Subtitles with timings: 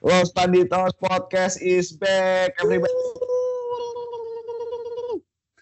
[0.00, 2.88] Los Panditos Podcast is back, everybody.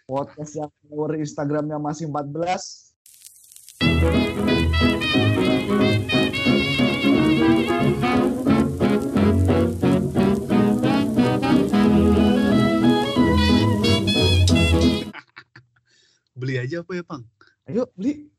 [0.07, 2.94] Podcast yang follower Instagramnya masih 14.
[16.39, 17.27] Beli aja apa ya, Pang?
[17.66, 18.30] Ayo beli.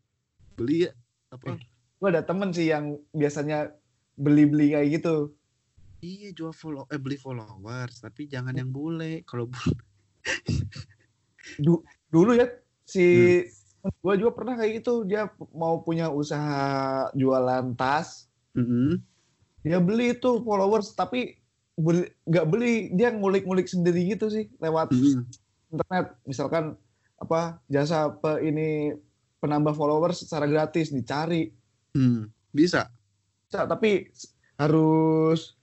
[0.55, 0.95] Beli ya?
[1.35, 1.59] Apa?
[1.59, 1.67] Eh.
[1.99, 3.75] Gue ada temen sih yang biasanya
[4.15, 5.35] beli-beli kayak gitu.
[5.99, 9.23] Iya, jual follow eh beli followers, tapi jangan yang bule.
[9.27, 9.75] Kalau bule
[11.59, 12.47] Du- dulu ya
[12.87, 13.03] si
[13.79, 15.03] gue juga pernah kayak gitu.
[15.03, 18.31] Dia mau punya usaha jualan tas.
[18.55, 18.99] Mm-mm.
[19.63, 21.35] Dia beli itu followers tapi
[21.79, 25.23] nggak beli dia ngulik-ngulik sendiri gitu sih lewat Mm-mm.
[25.71, 26.75] internet misalkan
[27.15, 28.91] apa jasa pe, ini
[29.39, 31.55] penambah followers secara gratis dicari
[31.89, 32.85] Hmm, Bisa.
[33.49, 34.13] Bisa, tapi
[34.61, 35.57] harus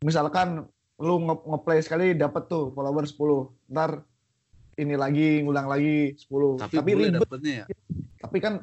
[0.00, 0.66] misalkan
[0.98, 4.02] lu nge- ngeplay sekali dapat tuh followers 10 ntar
[4.78, 7.64] ini lagi ngulang lagi 10 Tapi, tapi, bule ribet dapetnya ya.
[8.18, 8.54] tapi kan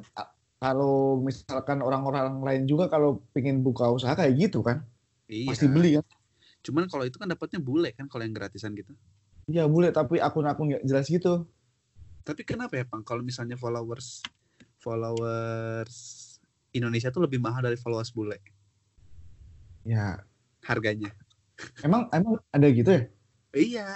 [0.55, 4.83] kalau misalkan orang-orang lain juga kalau pengen buka usaha kayak gitu kan
[5.25, 5.51] Iya.
[5.51, 6.05] pasti beli kan
[6.65, 8.93] Cuman kalau itu kan dapetnya bule kan kalau yang gratisan gitu.
[9.45, 11.45] iya boleh tapi akun-akun nggak jelas gitu
[12.25, 13.05] Tapi kenapa ya, Pang?
[13.05, 14.25] Kalau misalnya followers
[14.81, 15.95] followers
[16.73, 18.41] Indonesia tuh lebih mahal dari followers bule
[19.85, 20.17] ya
[20.65, 21.13] harganya.
[21.81, 23.03] Emang emang ada gitu ya
[23.51, 23.87] Iya.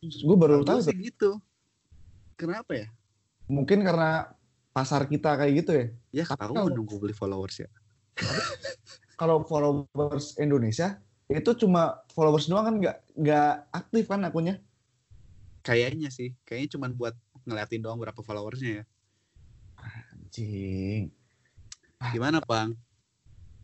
[0.00, 1.36] gue baru tahu sih gitu.
[2.34, 2.88] Kenapa ya?
[3.44, 4.32] mungkin karena
[4.70, 7.68] pasar kita kayak gitu ya Ya Tapi tahu kalau- menunggu beli followers ya.
[9.14, 14.56] kalau followers Indonesia itu cuma followers doang kan nggak nggak aktif kan akunnya
[15.60, 18.84] Kayaknya sih, kayaknya cuman buat ngeliatin doang berapa followersnya ya.
[20.12, 21.08] anjing
[22.12, 22.76] Gimana, Pang?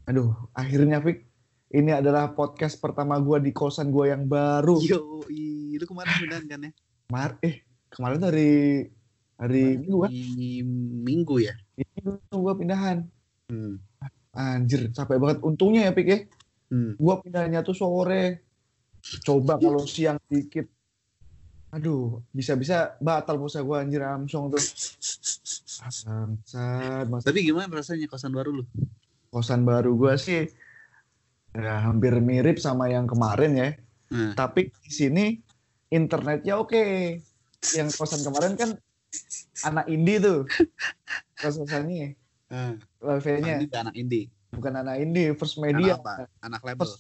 [0.05, 1.29] aduh akhirnya Fik
[1.71, 5.23] ini adalah podcast pertama gua di kosan gua yang baru Yo,
[5.71, 6.71] lu kemarin pindahan kan ya?
[7.09, 8.53] Mar eh kemarin tuh hari
[9.35, 10.11] hari minggu kan
[11.01, 11.55] minggu ya?
[11.79, 11.99] ini
[12.31, 13.07] gua pindahan
[13.51, 13.83] Hmm.
[14.31, 16.19] anjir capek banget untungnya ya Pik ya
[16.71, 16.95] Hmm.
[16.95, 18.47] gua pindahnya tuh sore
[19.27, 20.71] coba kalau siang dikit
[21.71, 24.63] aduh bisa-bisa batal puasa gua anjir amsong tuh
[26.07, 28.65] bangsat mas Tapi gimana rasanya kosan baru lu?
[29.31, 30.47] kosan baru gua sih
[31.53, 33.71] ya, hampir mirip sama yang kemarin ya.
[34.11, 35.25] Nah, tapi di sini
[35.89, 37.19] internetnya oke.
[37.77, 38.71] Yang kosan kemarin kan
[39.65, 40.47] anak indie tuh.
[41.37, 42.15] Kosannya
[42.51, 44.27] ah, wifi-nya anak indie.
[44.51, 45.95] bukan anak indie first media.
[45.95, 46.15] Anak apa?
[46.43, 46.91] Anak label.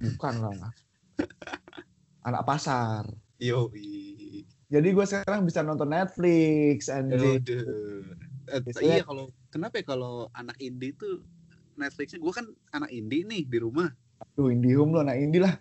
[0.00, 0.72] bukan lah.
[2.28, 3.04] Anak pasar.
[3.40, 3.72] Yo,
[4.68, 7.40] jadi gue sekarang bisa nonton Netflix anjing.
[7.40, 11.24] Biasanya- iya kalau kenapa ya kalau anak indie tuh
[11.76, 13.90] Netflixnya gue kan anak indie nih di rumah.
[14.20, 15.54] Aduh, IndiHome lo anak indie lah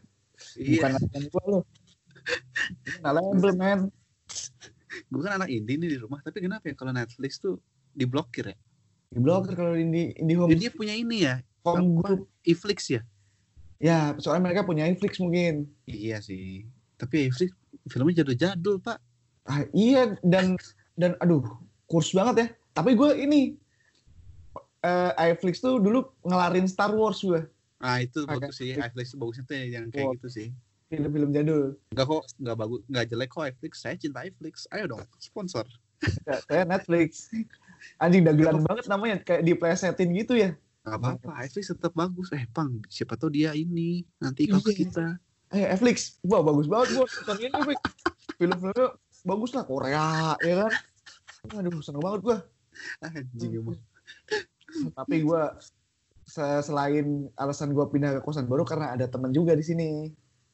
[0.56, 1.60] bukan Iya, anak gue lo
[3.04, 3.80] anak label men
[5.10, 6.20] gue kan anak indie nih di rumah.
[6.22, 7.62] Tapi kenapa ya kalau Netflix tuh
[7.94, 8.58] diblokir ya?
[9.10, 13.02] di blogger kalau indie IndiHome Jadi dia punya ini ya, home group Iflix ya?
[13.82, 16.70] ya soalnya mereka punya Netflix mungkin Iya sih.
[17.00, 17.50] Tapi Iflix
[17.90, 19.02] filmnya jadul-jadul pak.
[19.50, 20.54] Ah, iya dan
[20.94, 21.42] dan aduh
[21.90, 22.48] kurs banget ya.
[22.78, 23.58] Tapi gue ini
[24.80, 27.44] eh iFlix tuh dulu ngelarin Star Wars gue
[27.80, 28.76] Nah itu Agak- bagus sih.
[28.76, 30.16] Iflix tuh bagusnya tuh yang kayak Wow.
[30.20, 30.50] gitu sih.
[30.90, 31.78] film-film jadul.
[31.94, 33.74] Enggak kok, enggak bagus, enggak jelek kok Iflix.
[33.78, 34.66] Saya cinta Iflix.
[34.68, 35.70] Ayo dong, sponsor.
[36.26, 37.30] Ya, saya Netflix.
[37.96, 40.58] Anjing dagelan banget namanya kayak diplesetin gitu ya.
[40.82, 42.34] Gak apa-apa, Iflix tetap bagus.
[42.34, 44.74] Eh, Pang, siapa tahu dia ini nanti ikut Iya.
[44.76, 45.06] kita.
[45.50, 47.80] Eh Netflix, wah bagus banget gue nonton ini Fik.
[48.36, 48.88] Film-filmnya
[49.24, 50.08] bagus lah Korea
[50.42, 50.72] ya kan.
[51.54, 52.38] Aduh seneng banget gue.
[53.00, 53.78] Anjing emang.
[54.94, 55.44] Tapi gue
[56.30, 59.90] selain alasan gue pindah ke kosan baru karena ada teman juga di sini.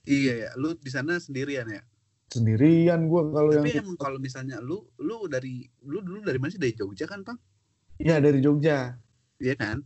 [0.05, 1.81] Iya ya, lu di sana sendirian ya.
[2.29, 6.53] Sendirian gue kalau yang Tapi emang kalau misalnya lu lu dari lu dulu dari mana
[6.53, 7.37] sih dari Jogja kan, Pang?
[7.99, 8.95] ya dari Jogja.
[9.39, 9.83] Iya kan?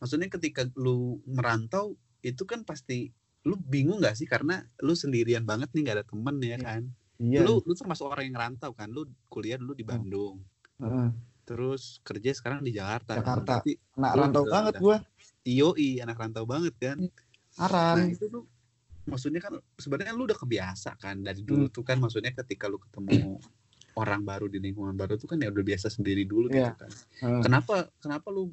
[0.00, 3.12] Maksudnya ketika lu merantau itu kan pasti
[3.44, 6.82] lu bingung gak sih karena lu sendirian banget nih gak ada temen ya kan?
[7.20, 7.44] Iya.
[7.44, 8.88] Lu lu termasuk orang yang ngerantau kan?
[8.88, 10.40] Lu kuliah dulu di Bandung,
[10.80, 11.08] Heeh.
[11.44, 13.20] Terus kerja sekarang di Jakarta.
[13.20, 13.60] Jakarta.
[13.60, 14.96] Berarti anak rantau banget gue.
[15.44, 16.98] IOI anak rantau banget kan?
[17.60, 17.96] Aran.
[18.00, 18.42] Nah itu tuh
[19.04, 23.36] maksudnya kan sebenarnya lu udah kebiasa kan dari dulu tuh kan maksudnya ketika lu ketemu
[24.02, 26.72] orang baru di lingkungan baru tuh kan ya udah biasa sendiri dulu Iya.
[26.72, 26.90] gitu kan.
[27.20, 27.40] Heeh.
[27.44, 28.50] Kenapa kenapa lu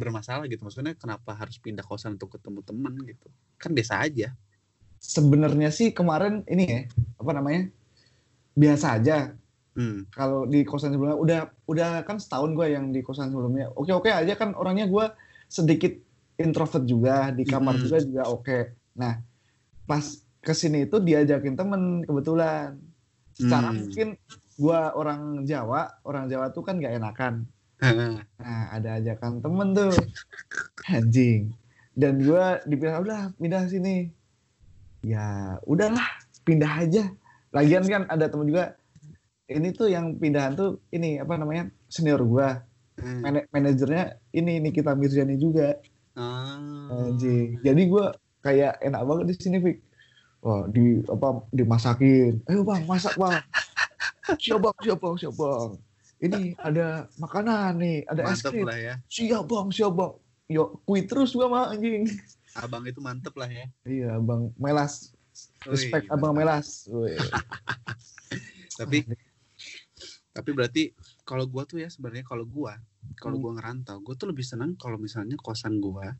[0.00, 3.26] bermasalah gitu maksudnya kenapa harus pindah kosan untuk ketemu teman gitu
[3.58, 4.30] kan biasa aja
[4.98, 6.80] Sebenarnya sih kemarin ini ya,
[7.22, 7.70] apa namanya?
[8.58, 9.30] Biasa aja.
[9.78, 10.10] Hmm.
[10.10, 13.70] Kalau di kosan sebelumnya udah udah kan setahun gue yang di kosan sebelumnya.
[13.72, 15.06] Oke oke aja kan orangnya gue
[15.46, 15.94] sedikit
[16.34, 17.82] introvert juga di kamar Mhm.
[17.82, 18.58] juga juga oke.
[18.94, 19.18] Nah,
[19.84, 20.02] pas
[20.38, 22.78] ke sini itu diajakin temen kebetulan.
[23.34, 23.78] Secara Hmm.
[23.82, 24.08] mungkin
[24.54, 27.34] gua orang Jawa, orang Jawa tuh kan nggak enakan.
[27.78, 28.22] Heeh.
[28.38, 29.94] Nah, ada ajakan temen tuh.
[30.86, 31.50] Anjing.
[31.90, 34.14] Dan gua dibilang udah pindah sini.
[35.02, 36.06] Ya, udahlah,
[36.42, 37.10] pindah aja.
[37.50, 38.77] Lagian kan ada temen juga
[39.48, 41.72] ini tuh yang pindahan tuh ini apa namanya?
[41.88, 42.60] senior gua.
[43.00, 43.22] Hmm.
[43.24, 45.80] Mana- manajernya ini Nikita Mirzani juga.
[46.12, 47.08] Ah.
[47.08, 47.62] Anjing.
[47.64, 48.12] Jadi gua
[48.44, 49.78] kayak enak banget di sini, Fik.
[50.38, 52.46] Wah, di apa dimasakin.
[52.46, 53.42] Ayo Bang, masak Bang.
[54.38, 55.80] Siap Bang, siap Bang, siap Bang.
[56.18, 58.66] Ini ada makanan nih, ada es Mantep krim.
[58.66, 58.94] lah ya.
[59.10, 60.14] Siap Bang, siap Bang.
[60.46, 62.06] Yo, kuit terus gua mah anjing.
[62.58, 63.66] Abang itu mantep lah ya.
[63.86, 65.14] Iya, Bang Melas.
[65.66, 66.58] Respect Wih, Abang mantap.
[66.60, 66.66] Melas.
[68.78, 68.98] Tapi
[70.38, 70.82] tapi berarti
[71.26, 72.78] kalau gua tuh ya sebenarnya kalau gua
[73.18, 73.42] kalau Hmm.
[73.42, 76.14] gua ngerantau, gua tuh lebih senang kalau misalnya kosan gua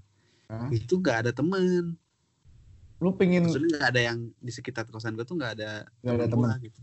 [0.51, 0.67] Hah?
[0.75, 1.95] itu gak ada temen.
[2.99, 6.27] Lu pengen Maksudnya gak ada yang di sekitar kosan gua tuh gak ada Nggak ada
[6.27, 6.81] gua gitu.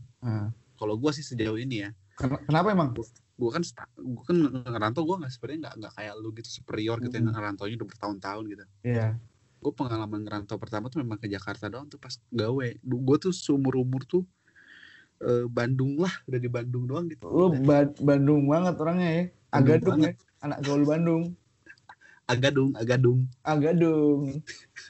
[0.76, 2.96] Kalau gua sih sejauh ini ya, ken- kenapa emang?
[3.36, 3.64] gua kan
[4.00, 7.36] gua kan ngerantau gua nggak sebenarnya nggak nggak kayak lu gitu superior gitu yang Hmm.
[7.36, 8.64] ngerantaunya udah bertahun-tahun gitu.
[8.88, 9.20] Iya.
[9.60, 12.68] Gue pengalaman ngerantau pertama tuh memang ke Jakarta doang tuh pas gawe.
[12.80, 14.22] Gue tuh seumur umur tuh
[15.22, 17.28] eh, Bandung lah, udah di Bandung doang gitu.
[17.28, 19.24] Lu Ba- Bandung banget orangnya ya.
[19.56, 20.12] Agadung ya.
[20.44, 21.24] Anak gaul Bandung.
[22.32, 23.20] Agadung, Agadung.
[23.46, 24.22] Agadung.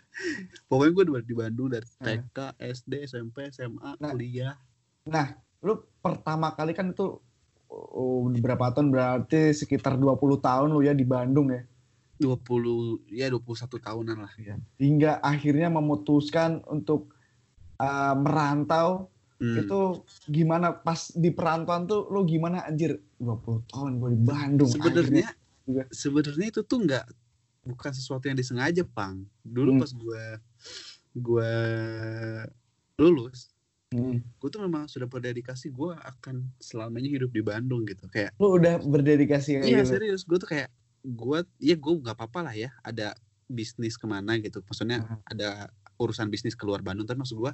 [0.72, 1.84] Pokoknya gue di Bandung dari.
[1.84, 4.12] TK, SD, SMP, SMA, Nah.
[4.16, 4.56] kuliah.
[5.06, 7.20] Nah, lu pertama kali kan itu
[7.70, 11.62] oh, berapa tahun berarti sekitar 20 tahun lu ya di Bandung ya.
[12.16, 13.44] 20 ya 21
[13.84, 14.32] tahunan lah.
[14.80, 17.12] Hingga akhirnya memutuskan untuk
[17.80, 19.12] uh, merantau.
[19.36, 19.60] Hmm.
[19.60, 19.80] Itu
[20.26, 22.96] gimana pas di perantauan tuh lu gimana anjir?
[23.18, 24.70] 20 tahun gue di Bandung.
[24.70, 25.28] sebenarnya
[25.90, 27.06] sebenarnya itu tuh nggak
[27.66, 29.82] bukan sesuatu yang disengaja pang dulu Hmm.
[29.82, 30.24] pas gue
[31.16, 31.52] gue
[32.98, 33.50] lulus
[33.88, 34.20] Hmm.
[34.20, 38.78] gue tuh memang sudah berdedikasi gue akan selamanya hidup di Bandung gitu kayak Lu udah
[38.78, 39.92] berdedikasi kayak iya gitu.
[39.94, 40.68] serius gue tuh kayak
[41.02, 43.16] gue ya gue nggak apa-apa lah ya ada
[43.46, 45.22] bisnis ke mana gitu maksudnya Hmm.
[45.26, 47.52] ada urusan bisnis keluar Bandung tapi maksud gue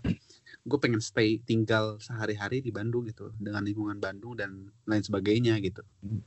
[0.62, 5.82] gue pengen stay tinggal sehari-hari di Bandung gitu dengan lingkungan Bandung dan lain sebagainya gitu
[6.02, 6.22] Hmm.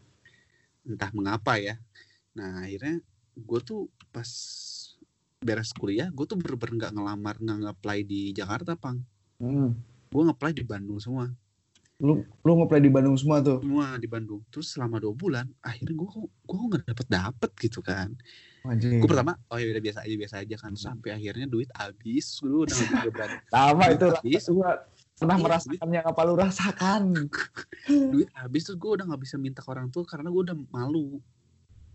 [0.85, 1.79] entah mengapa ya
[2.35, 2.99] nah akhirnya
[3.35, 4.27] gue tuh pas
[5.39, 8.99] beres kuliah gue tuh bener-bener nggak ngelamar nggak nge-apply di Jakarta pang
[9.39, 9.75] Hmm.
[10.11, 11.31] gue nge-apply di Bandung semua
[12.03, 13.63] Lu lu ngeplay di Bandung semua tuh.
[13.63, 18.11] semua di Bandung terus selama dua bulan akhirnya gue gue nggak dapet dapet gitu kan.
[18.65, 22.65] Gue pertama oh ya udah biasa aja biasa aja kan sampai akhirnya duit habis dulu
[22.65, 24.45] udah bisa berani Sama itu Habis.
[24.49, 24.71] gua
[25.15, 27.03] pernah Iya, merasakan yang apa lu rasakan.
[28.13, 31.21] duit habis terus gue udah nggak bisa minta ke orang tua karena gue udah malu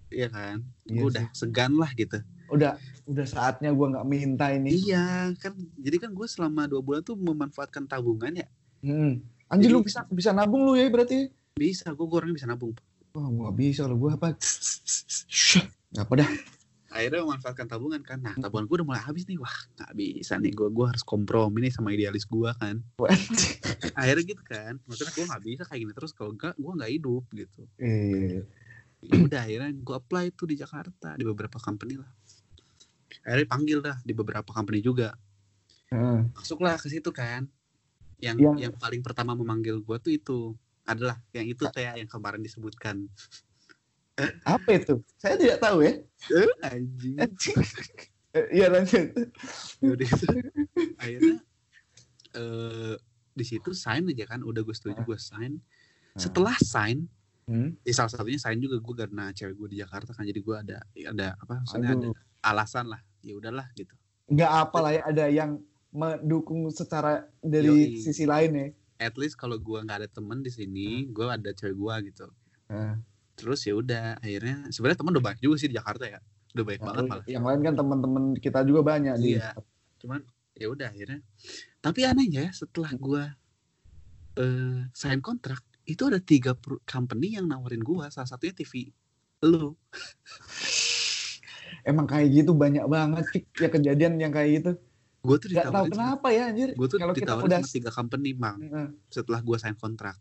[0.07, 4.69] Iya kan Iya gue udah segan lah gitu Udah udah saatnya gua nggak minta ini.
[4.79, 8.47] iya kan jadi kan gue selama dua bulan tuh memanfaatkan tabungan ya
[8.79, 9.19] Hmm.
[9.47, 11.27] Anjir lu bisa bisa nabung lu ya berarti.
[11.51, 12.71] bisa gue orangnya bisa nabung
[13.09, 14.37] Wah, gua nggak bisa kalau gua apa.
[15.89, 16.29] Nggak apa dah.
[16.89, 18.19] Akhirnya memanfaatkan tabungan kan.
[18.19, 19.37] Nah tabungan gue udah mulai habis nih.
[19.37, 22.81] Wah nggak bisa nih gue gue harus kompromi nih sama idealis gue kan.
[23.93, 24.81] Akhirnya gitu kan.
[24.89, 26.11] Maksudnya gue nggak bisa kayak gini terus.
[26.13, 27.61] Kalau enggak gue nggak hidup gitu.
[27.77, 28.41] Eh,
[28.99, 32.09] ya udah akhirnya gue apply tuh di Jakarta di beberapa company lah.
[33.23, 35.13] Akhirnya panggil dah di beberapa company juga.
[35.89, 36.21] Heeh.
[36.37, 37.49] masuklah ke situ kan.
[38.21, 40.39] Yang Yang- yang paling pertama memanggil gue tuh itu.
[40.89, 43.05] Adalah yang itu kayak yang kemarin disebutkan
[44.43, 44.99] Apa itu?
[45.15, 45.93] Saya tidak tahu ya.
[46.29, 47.57] eh, anjing Anjing.
[48.29, 49.09] Eh, Iya lanjut.
[49.81, 50.25] Yaudah itu
[50.95, 51.35] akhirnya
[52.31, 52.95] eh
[53.31, 55.57] di situ sign aja kan udah gue setuju gue sign
[56.13, 57.07] setelah sign
[57.49, 57.73] Hmm.
[57.81, 60.77] ya salah satunya sign juga gue karena cewek gue di Jakarta kan jadi gue ada
[60.85, 62.09] ada apa maksudnya ada
[62.45, 63.97] alasan lah ya udahlah gitu
[64.29, 65.57] Nggak apa lah ya ada yang
[65.89, 68.05] mendukung secara dari Yoi.
[68.05, 68.67] sisi lain ya.
[69.01, 72.29] at least kalau gue nggak ada temen di sini gue ada cewek gue gitu
[72.69, 73.01] Nah,
[73.39, 76.19] terus ya udah akhirnya sebenarnya teman udah banyak juga sih di Jakarta ya
[76.51, 79.55] udah banyak banget malah yang lain kan teman-teman kita juga banyak di Iya.
[79.97, 80.19] cuman
[80.53, 81.19] ya udah akhirnya
[81.79, 83.23] tapi anehnya ya setelah gue
[84.35, 86.53] eh sign kontrak itu ada tiga
[86.83, 88.91] company yang nawarin gue salah satunya TV
[89.41, 89.71] lu
[91.81, 94.71] Emang kayak gitu banyak banget Fik, ya kejadian yang kayak gitu.
[95.19, 96.75] gue tuh Gak tahu kenapa ya anjir.
[96.75, 98.87] gue tuh Kalau kita ditawarin udah tiga company mang Heeh.
[99.07, 100.15] setelah gue sign kontrak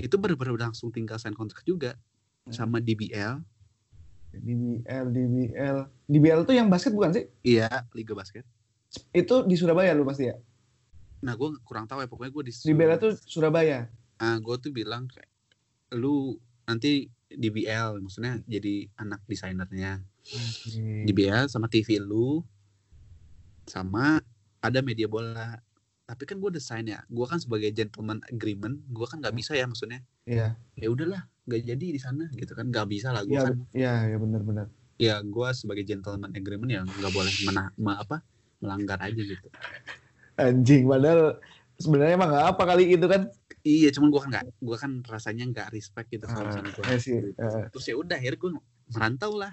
[0.00, 1.98] itu bener-bener udah langsung tinggal sign kontrak juga
[2.40, 2.54] Hmm.
[2.54, 3.44] sama DBL
[4.30, 5.76] DBL, DBL.
[6.06, 7.28] DBL tuh yang basket bukan sih?
[7.42, 8.40] iya Liga Basket
[9.10, 10.36] Itu di Surabaya lu pasti ya?
[11.18, 13.90] nah gue kurang tahu ya pokoknya gue di DBL tuh Surabaya.
[14.16, 15.28] ah gue tuh bilang kayak
[15.92, 20.00] lu nanti DBL maksudnya jadi anak desainernya
[21.04, 22.40] DBL sama TV lu
[23.64, 24.22] sama
[24.58, 25.60] ada media bola
[26.08, 29.68] tapi kan gue desain ya gue kan sebagai gentleman agreement gue kan nggak bisa ya
[29.68, 30.56] maksudnya Iya.
[30.74, 33.94] ya udahlah nggak jadi di sana gitu kan nggak bisa lah gue Iya, kan iya,
[34.06, 34.66] ya benar-benar.
[34.96, 38.24] ya gue sebagai gentleman agreement ya nggak boleh mena ma- apa
[38.58, 39.48] melanggar aja gitu
[40.34, 41.42] Anjing, padahal
[41.76, 43.26] sebenarnya emang nggak apa kali itu kan.
[43.60, 46.96] iya cuman gue kan nggak gue kan rasanya nggak respect gitu kalau misalnya gue iya
[46.96, 47.14] sih.
[47.20, 47.66] eh.
[47.68, 48.50] terus ya udah akhirnya gue
[48.88, 49.52] merantau lah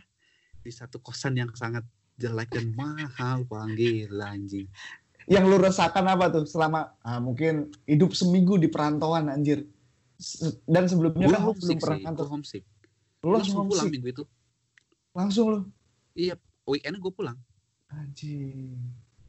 [0.62, 1.84] di satu kosan yang sangat
[2.16, 4.72] jelek dan mahal panggil anjing
[5.26, 9.66] yang lu rasakan apa tuh selama ah, mungkin hidup seminggu di perantauan anjir?
[10.64, 12.64] Dan sebelumnya gue kan lu belum homesick pernah kantor homesick.
[13.26, 13.94] Lu langsung langsung pulang homesick?
[13.94, 14.24] minggu itu.
[15.12, 15.60] Langsung lu?
[16.16, 17.38] Iya weekend gue pulang.
[17.90, 18.76] Anjing.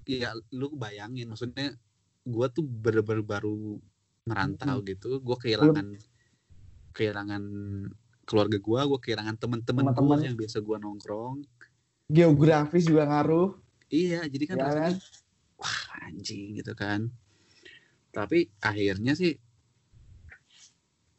[0.07, 1.75] Iya, lu bayangin, maksudnya
[2.23, 3.79] gue tuh bener-bener baru
[4.27, 4.87] merantau Hmm.
[4.87, 5.87] gitu, gue kehilangan
[6.91, 7.43] kehilangan
[8.27, 10.19] keluarga gue, gue kehilangan teman-teman Teman-teman.
[10.19, 11.39] gue yang biasa gue nongkrong.
[12.07, 13.59] geografis juga ngaruh.
[13.91, 14.95] Iya, jadi kan ya rasanya kan
[15.57, 17.09] wah anjing gitu kan.
[18.13, 19.37] Tapi akhirnya sih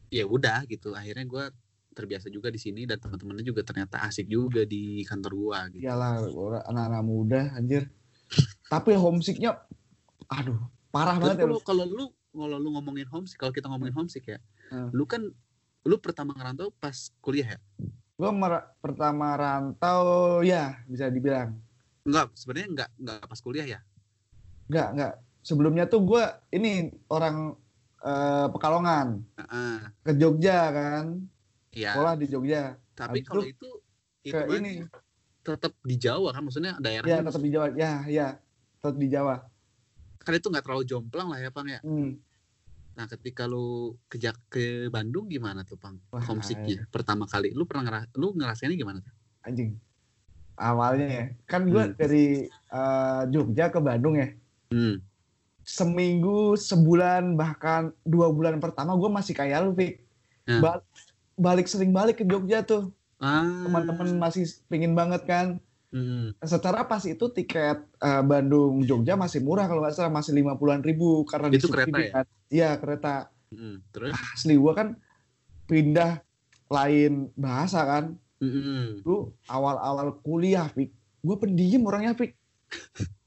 [0.08, 1.44] ya udah gitu, akhirnya gue
[1.92, 5.82] terbiasa juga di sini dan teman-temannya juga ternyata asik juga di kantor gua gitu.
[5.82, 6.22] iyalah
[6.70, 7.90] anak-anak muda anjir
[8.70, 9.58] tapi homesicknya
[10.30, 10.62] aduh
[10.94, 14.22] parah banget ya lu lu kalau lu kalau lu ngomongin homesick, kalau kita ngomongin homesick
[14.30, 14.38] ya,
[14.70, 14.94] Hmm.
[14.94, 15.26] lu kan
[15.82, 17.60] lu pertama ngerantau pas kuliah ya?
[18.14, 21.58] gua mer- pertama rantau ya bisa dibilang
[22.06, 23.80] Enggak, sebenarnya enggak enggak pas kuliah ya.
[24.68, 27.56] Enggak enggak sebelumnya tuh gua ini orang
[27.98, 29.76] eh, Pekalongan Heeh.
[30.04, 31.04] ke Jogja kan
[31.68, 31.94] Iya.
[31.94, 33.68] sekolah di Jogja Tapi habis kalau itu
[34.24, 34.82] itu ke ini
[35.40, 38.28] tetap di Jawa kan maksudnya ya daerahnya tetap di Jawa ya ya
[38.78, 39.34] tetap di Jawa
[40.18, 41.80] kan itu nggak terlalu jomplang lah ya Pang ya.
[41.80, 42.20] Hmm.
[42.92, 44.20] Nah ketika lu ke
[44.52, 45.96] ke Bandung gimana tuh Pang?
[46.12, 47.54] Wah, Homesicknya pertama kali.
[47.56, 49.14] Lu pernah ngera lu ngerasainnya gimana tuh?
[49.40, 49.80] anjing
[50.58, 51.96] awalnya ya kan gue Hmm.
[51.96, 54.28] dari eh, Jogja ke Bandung ya
[54.68, 55.00] Hmm.
[55.60, 60.00] seminggu sebulan bahkan dua bulan pertama gue masih kayak lu Fik.
[60.44, 60.58] Ya.
[60.58, 60.84] Ba-
[61.34, 63.44] balik sering balik ke Jogja tuh Ah.
[63.62, 65.46] teman-teman masih pingin banget kan
[65.88, 66.36] Hmm.
[66.38, 70.80] secara pas itu tiket eh, Bandung Jogja masih murah kalau nggak salah masih lima puluhan
[70.80, 72.10] ribu karena Itu kereta ya?
[72.14, 72.26] kan.
[72.48, 73.14] iya kereta
[73.48, 73.80] Hmm.
[73.90, 74.12] Terus?
[74.30, 74.96] asli gue kan
[75.64, 76.20] pindah
[76.66, 78.04] lain bahasa kan
[78.38, 79.00] Hmm.
[79.00, 82.32] lu awal-awal kuliah Fik gue pendiam orangnya Fik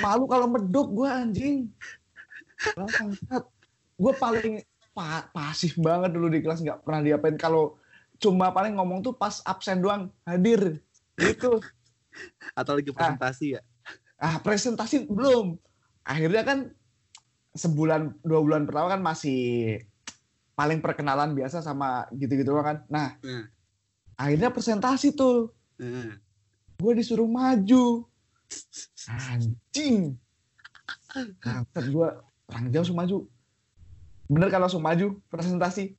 [0.00, 1.56] malu kalau medok gue anjing.
[2.72, 3.44] Bangsat
[3.98, 4.54] gue paling
[4.92, 7.36] pa- pasif banget dulu di kelas nggak pernah diapain.
[7.36, 7.76] Kalau
[8.16, 10.80] cuma paling ngomong tuh pas absen doang hadir.
[11.18, 11.60] Gitu.
[12.54, 13.62] Atau lagi presentasi ya?
[14.16, 15.58] ah presentasi belum.
[16.06, 16.58] Akhirnya kan
[17.52, 19.82] sebulan dua bulan pertama kan masih
[20.54, 22.86] paling perkenalan biasa sama gitu-gitu kan.
[22.86, 23.50] Nah Hmm.
[24.14, 25.50] akhirnya presentasi tuh.
[25.76, 26.14] Hmm.
[26.78, 28.06] gue disuruh maju
[29.08, 30.16] anjing
[31.38, 32.08] Bangsat gue
[32.46, 33.16] orang jauh langsung maju
[34.26, 35.92] bener kan langsung maju presentasi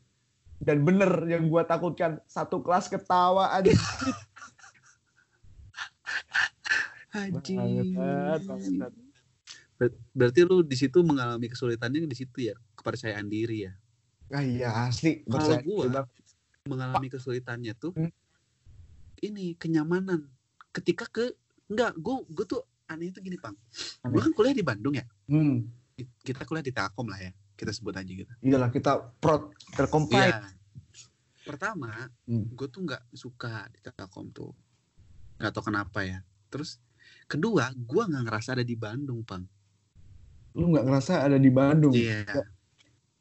[0.57, 3.73] dan bener yang gue takutkan satu kelas ketawa aja
[7.13, 7.93] Anjing.
[9.77, 13.73] Ber- Berarti lu di situ mengalami kesulitannya di situ ya, kepercayaan diri ya.
[14.33, 16.09] ah, iya asli Kalau banget.
[16.65, 18.09] Mengalami kesulitannya tuh Hmm.
[19.19, 20.25] ini kenyamanan.
[20.71, 23.55] Ketika ke enggak, gua gua tuh aneh itu gini, Pang.
[24.01, 25.05] Gua kan kuliah di Bandung ya.
[25.27, 25.63] hmm,
[26.19, 27.31] Kita kuliah di Telkom lah ya.
[27.53, 28.27] Kita sebut aja gitu.
[28.41, 30.09] iyalah kita pro telkom.
[30.09, 30.41] Iya.
[31.43, 32.47] Pertama, Hmm.
[32.49, 34.55] gue tuh nggak suka di Telkom tuh.
[35.37, 36.23] Nggak tahu kenapa ya.
[36.47, 36.79] Terus
[37.25, 39.45] kedua, gua nggak ngerasa ada di Bandung, Pang.
[40.53, 42.29] lu nggak ngerasa ada di Bandung Iya.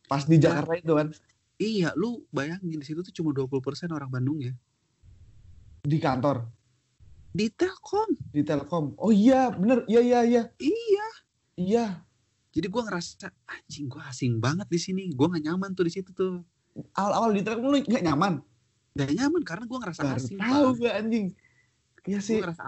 [0.04, 1.08] pas di Jakarta itu kan
[1.56, 3.56] Iya, lu bayangin di situ tuh cuma 20%
[3.88, 4.52] orang Bandung ya.
[5.80, 6.44] di kantor
[7.32, 8.08] Di Telkom.
[8.28, 11.06] di Telkom oh iya bener iya iya iya Iya.
[11.56, 11.86] iya
[12.52, 15.08] Jadi gua ngerasa anjing gua asing banget di sini.
[15.10, 16.44] Gua nggak nyaman tuh di situ tuh.
[16.92, 18.40] awal-awal di Telkom lu nggak nyaman
[18.92, 20.36] Gak nyaman karena gua ngerasa baru asing.
[20.36, 21.26] tahu gue anjing
[22.02, 22.62] iya Gua sih ngerasa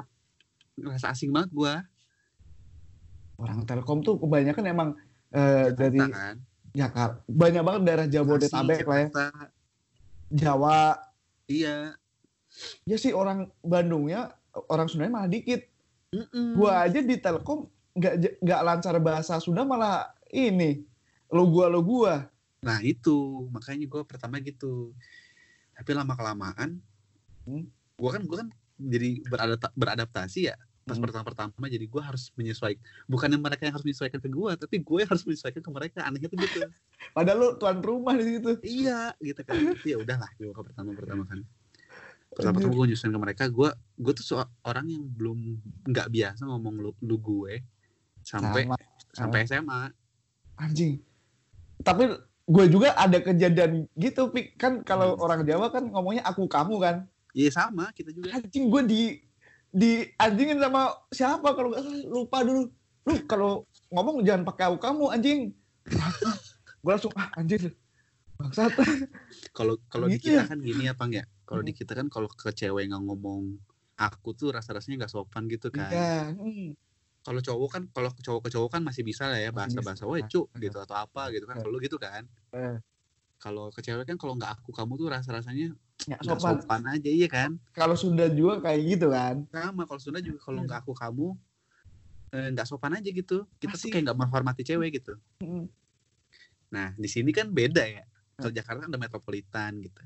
[0.75, 1.75] ngerasa asing banget gua.
[3.37, 4.89] orang Telkom tuh kebanyakan emang
[5.71, 6.37] dari Jakarta kan.
[6.71, 9.09] Jakarta banyak banget daerah Jabodetabek lah ya.
[10.31, 10.81] Jawa
[11.45, 11.77] Iya.
[12.83, 14.33] ya sih orang Bandungnya
[14.69, 15.63] orang Sundanya malah dikit
[16.11, 16.55] Mm-mm.
[16.55, 20.83] gua aja di Telkom nggak nggak lancar bahasa Sunda malah ini
[21.29, 22.27] lo gua lo gua
[22.65, 24.97] Nah itu makanya gue pertama gitu.
[25.77, 26.81] Tapi lama kelamaan,
[27.45, 27.69] Hmm.
[27.93, 28.49] gue kan gue kan
[28.81, 30.57] jadi beradapta- beradaptasi ya.
[30.85, 31.05] Pas Hmm.
[31.05, 32.81] pertama-pertama jadi gue harus menyesuaikan.
[33.05, 36.09] Bukan mereka yang harus menyesuaikan ke gue, tapi gue yang harus menyesuaikan ke mereka.
[36.09, 36.59] Anehnya tuh gitu.
[37.17, 39.61] padahal lu tuan rumah di situ iya gitu kan.
[39.85, 41.45] Ya udahlah gue ke pertama-pertama kan.
[42.35, 43.45] Pertama-pertama gue nyusun ke mereka.
[43.47, 45.39] Gue gue tuh so- orang yang belum
[45.87, 47.63] nggak biasa ngomong lu, lu gue.
[48.23, 48.77] sampai Sama.
[49.13, 49.81] sampai SMA
[50.57, 50.97] anjing
[51.79, 52.09] tapi
[52.43, 54.57] gue juga ada kejadian gitu Pik.
[54.57, 55.21] kan kalau Hmm.
[55.21, 56.97] orang Jawa kan ngomongnya aku kamu kan
[57.31, 59.01] iya sama kita juga anjing gue di
[59.69, 61.77] di anjingin sama siapa kalau
[62.07, 62.73] lupa dulu
[63.05, 65.41] lu kalau ngomong jangan pakai aku kamu anjing
[66.81, 67.77] gue langsung ah anjir
[68.45, 68.73] bangsat
[69.51, 70.45] kalau kalau di Gitu kita ya?
[70.47, 71.81] kan gini apa enggak kalau di Hmm.
[71.81, 73.57] kita kan kalau ke cewek nggak ngomong
[73.97, 76.77] aku tuh rasa rasanya nggak sopan gitu kan iya hmm.
[77.23, 79.87] kalau cowok kan kalau cowok ke cowok kan masih bisa lah ya Masih bahasa bisa.
[79.87, 80.61] bahasa woi cuk Hmm.
[80.61, 81.65] gitu atau apa gitu kan Hmm.
[81.65, 82.23] kalau gitu kan
[82.53, 82.77] Eh.
[83.37, 85.73] kalau ke cewek kan kalau nggak aku kamu tuh rasa rasanya
[86.05, 90.21] nggak sopan sopan aja iya kan kalau Sunda juga kayak gitu kan sama kalau Sunda
[90.21, 91.27] juga kalau nggak aku kamu
[92.31, 93.91] eh, nggak sopan aja gitu kita tuh Masih.
[93.91, 95.69] kayak nggak menghormati cewek gitu Hmm.
[96.67, 98.03] nah di sini kan beda ya
[98.37, 100.01] kalau Jakarta kan ada metropolitan gitu.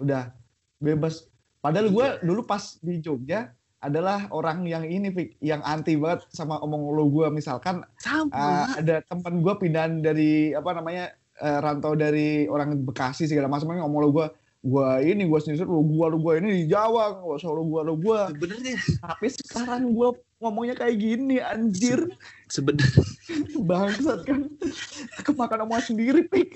[0.00, 0.32] Udah
[0.78, 1.28] bebas.
[1.58, 2.22] Padahal gue Iya.
[2.22, 7.06] dulu pas di Jogja adalah orang yang ini Fik, yang anti banget sama omong lo
[7.06, 8.30] gue misalkan sama.
[8.34, 13.70] uh, ada teman gue pindahan dari apa namanya uh, rantau dari orang Bekasi segala macam
[13.70, 14.26] ngomong lo gue
[14.58, 17.80] gue ini gue sendiri lo gue lo gue ini di Jawa nggak usah lo gue
[17.86, 18.74] lo gue sebenarnya.
[18.98, 20.08] Tapi sekarang gue
[20.42, 22.02] ngomongnya kayak gini anjir.
[22.54, 23.02] Sebenarnya.
[23.62, 24.50] Bangsat kan.
[25.22, 26.54] Kemakan omongan sendiri pik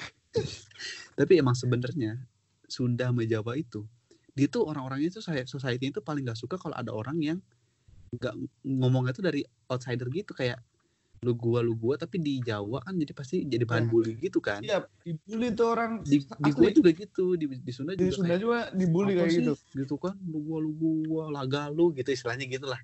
[1.23, 2.19] tapi emang sebenarnya
[2.67, 3.87] Sunda sama Jawa itu
[4.35, 7.39] dia tuh orang-orangnya tuh saya society itu paling gak suka kalau ada orang yang
[8.13, 8.35] nggak
[8.67, 10.59] ngomongnya tuh dari outsider gitu kayak
[11.23, 13.93] lu gua lu gua tapi di Jawa kan jadi pasti jadi bahan Iya.
[13.95, 14.59] bully gitu kan.
[14.59, 15.93] Iya dibully tuh orang.
[16.03, 19.21] Di, di gua juga gitu di, di Sunda di juga Sunda kayak, juga dibully "Apa
[19.23, 19.55] kayak sih?" gitu.
[19.79, 22.81] Gitu kan lu gua lu gua laga lu gitu istilahnya gitu lah.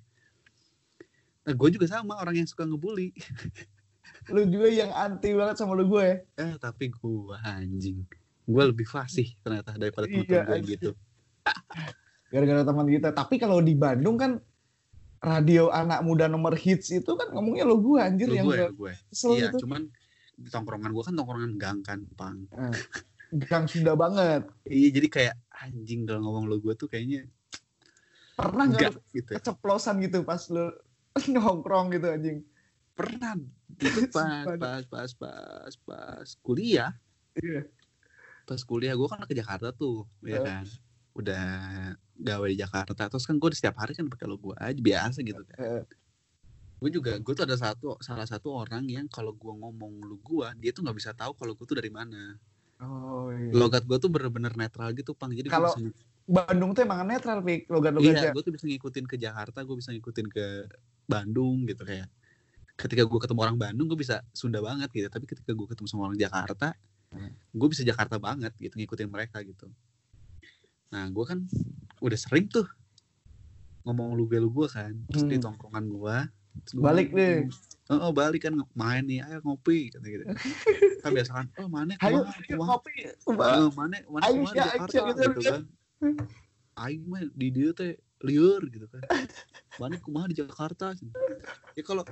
[1.43, 3.09] Nah gue juga sama orang yang suka ngebully.
[4.33, 8.05] Lu juga yang anti banget sama lu gue eh tapi gua anjing
[8.49, 10.91] gua lebih fasih ternyata daripada Iya, teman-teman gue gitu.
[12.33, 13.09] Gara-gara teman kita.
[13.13, 14.41] Tapi kalau di Bandung kan
[15.19, 18.71] radio anak muda nomor hits itu kan ngomongnya lo gue anjir lu yang gue gue
[18.71, 19.67] gue kesel iya gitu.
[19.67, 19.91] cuman
[20.39, 22.47] di tongkrongan gua kan tongkrongan gang kan pang.
[22.55, 22.71] Eh,
[23.43, 24.47] gang Sunda banget.
[24.63, 27.27] Iya jadi kayak anjing kalau ngomong lo gue tuh kayaknya
[28.39, 29.35] pernah nggak gitu.
[29.35, 30.71] keceplosan gitu pas lu
[31.35, 32.39] nongkrong gitu anjing?
[32.95, 33.35] Pernah.
[33.79, 36.95] Itu pas pas pas pas pas kuliah.
[37.35, 37.67] Iya
[38.49, 40.41] pas kuliah gue kan ke Jakarta tuh ya Eh.
[40.41, 40.65] kan
[41.13, 41.45] udah
[42.17, 45.45] gawe di Jakarta terus kan gue setiap hari kan pakai lo gue aja biasa gitu
[45.45, 45.85] kan
[46.79, 50.47] gue juga gue tuh ada satu salah satu orang yang kalau gue ngomong lu gue
[50.57, 52.39] dia tuh nggak bisa tahu kalau gue tuh dari mana
[52.79, 53.51] oh iya.
[53.51, 55.91] logat gue tuh bener-bener netral gitu pang jadi Kalau bisa
[56.29, 59.89] Bandung tuh emang netral pik logat-logatnya Iya, gue tuh bisa ngikutin ke Jakarta, gue bisa
[59.89, 60.45] ngikutin ke
[61.09, 62.05] Bandung gitu kayak.
[62.77, 65.09] Ketika gue ketemu orang Bandung, gue bisa Sunda banget gitu.
[65.09, 66.77] Tapi ketika gue ketemu sama orang Jakarta.
[67.49, 69.65] Gue bisa Jakarta banget gitu, ngikutin mereka gitu.
[70.93, 71.39] Nah, gue kan
[72.01, 72.65] udah sering tuh
[73.85, 75.49] ngomong lu lu gue kan, terus di Hmm.
[75.49, 76.17] tongkrongan gue.
[76.77, 77.49] Balik deh.
[77.89, 80.25] Oh, oh, balik kan main nih, ayo ngopi gitu gitu.
[81.01, 83.09] kan biasa kan, oh mana ayo ayo ngopi
[83.73, 85.61] mana mana di ya, Jakarta gitu, gitu kan.
[86.77, 89.01] Aing mah di dia teh liur gitu kan.
[89.81, 90.93] Mana kumaha di Jakarta.
[91.73, 92.05] Ya kalau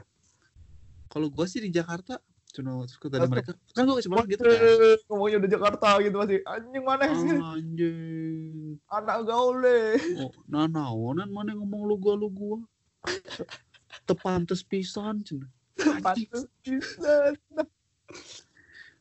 [1.11, 3.31] kalau gua sih di Jakarta cuma kata Langsung.
[3.31, 4.97] mereka kan gua kasih gitu kan.
[5.07, 8.79] Ngomongnya udah Jakarta gitu masih anjing mana sih Anjing.
[8.87, 12.57] anak gaul deh Oh, nah naonan mana ngomong lu gua lu gua.
[14.03, 15.51] Tepantes pisan cenah.
[16.01, 17.35] pantes bisa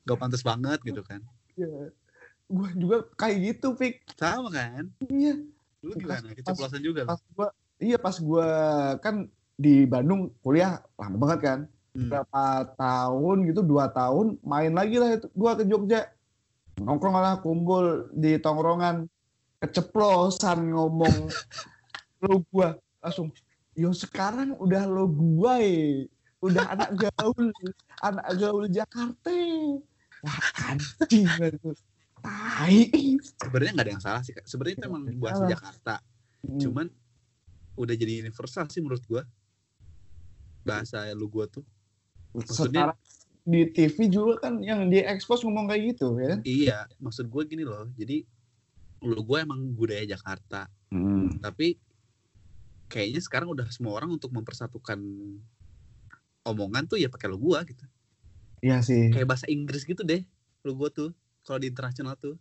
[0.03, 1.23] Gak pantas banget gitu kan.
[1.57, 1.91] ya
[2.47, 4.87] gue juga kayak gitu Fik Sama kan?
[5.09, 5.35] iya
[5.83, 6.31] Lu gimana?
[6.31, 7.09] Keceplosan juga lu.
[7.11, 8.49] pas gua iya pas gua
[9.01, 11.59] kan di Bandung kuliah lama banget kan
[11.97, 12.13] Hmm.
[12.13, 16.13] berapa tahun gitu dua tahun main lagi lah itu gua ke Jogja
[16.77, 19.09] nongkrong lah kumpul di tongkrongan
[19.65, 21.33] keceplosan ngomong
[22.29, 23.33] lo gua langsung
[23.73, 26.05] yo sekarang udah lo gua eh
[26.45, 27.49] udah anak gaul
[28.05, 29.33] anak gaul Jakarta
[30.21, 31.73] wah anjing itu
[32.21, 32.93] tai
[33.41, 34.35] Sebenarnya nggak ada yang salah sih.
[34.43, 35.49] Sebenarnya itu emang salah.
[35.49, 35.95] Jakarta.
[36.47, 36.63] Hmm.
[36.63, 36.87] cuman
[37.75, 39.27] udah jadi universal sih menurut gua
[40.63, 41.67] bahasa lu gua tuh
[42.37, 42.99] maksudnya- sekarang
[43.47, 46.41] di TV juga kan yang diekspos ngomong kayak gitu ya kan?
[46.43, 48.27] iya maksud gua gini loh jadi
[49.01, 50.67] lu gua emang budaya Jakarta
[51.39, 51.79] tapi
[52.87, 54.99] kayaknya sekarang udah semua orang untuk mempersatukan
[56.43, 57.87] omongan tuh ya pakai lu gua gitu
[58.59, 59.11] Iya sih.
[59.11, 60.27] kayak bahasa Inggris gitu deh
[60.63, 62.35] lu gua tuh kalau di internasional tuh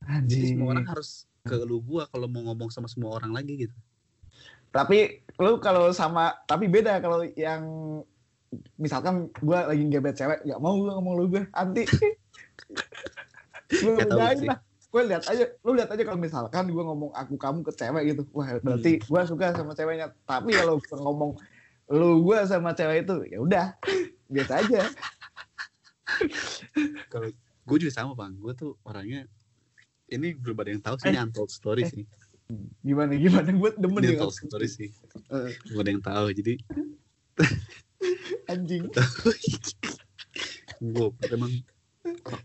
[0.00, 0.48] jadi Anjing.
[0.54, 3.76] semua orang harus ke lu gua kalau mau ngomong sama semua orang lagi gitu
[4.68, 7.64] Tapi lu kalau sama tapi beda kalau yang
[8.80, 11.84] misalkan gua lagi gebet cewek nggak mau gua ngomong lu gue anti.
[13.68, 14.58] gue tahu udahin lah.
[14.88, 18.22] Gue lihat aja, lu lihat aja kalau misalkan gua ngomong aku kamu ke cewek gitu,
[18.32, 20.16] wah berarti gua suka sama ceweknya.
[20.24, 21.30] Tapi kalau gua ngomong
[21.88, 23.66] lu gue sama cewek itu ya udah
[24.28, 24.84] biasa aja
[27.12, 27.28] Kalau
[27.68, 29.24] gue juga sama bang, gue tuh orangnya
[30.08, 31.88] ini belum ada yang tahu sih ini untold story eh.
[31.92, 32.04] sih.
[32.80, 34.88] gimana gimana gue demen Ini untold story sih.
[35.28, 36.26] Eh, Belum ada yang tahu.
[36.32, 36.54] Jadi
[38.46, 38.86] anjing
[40.80, 41.52] gue emang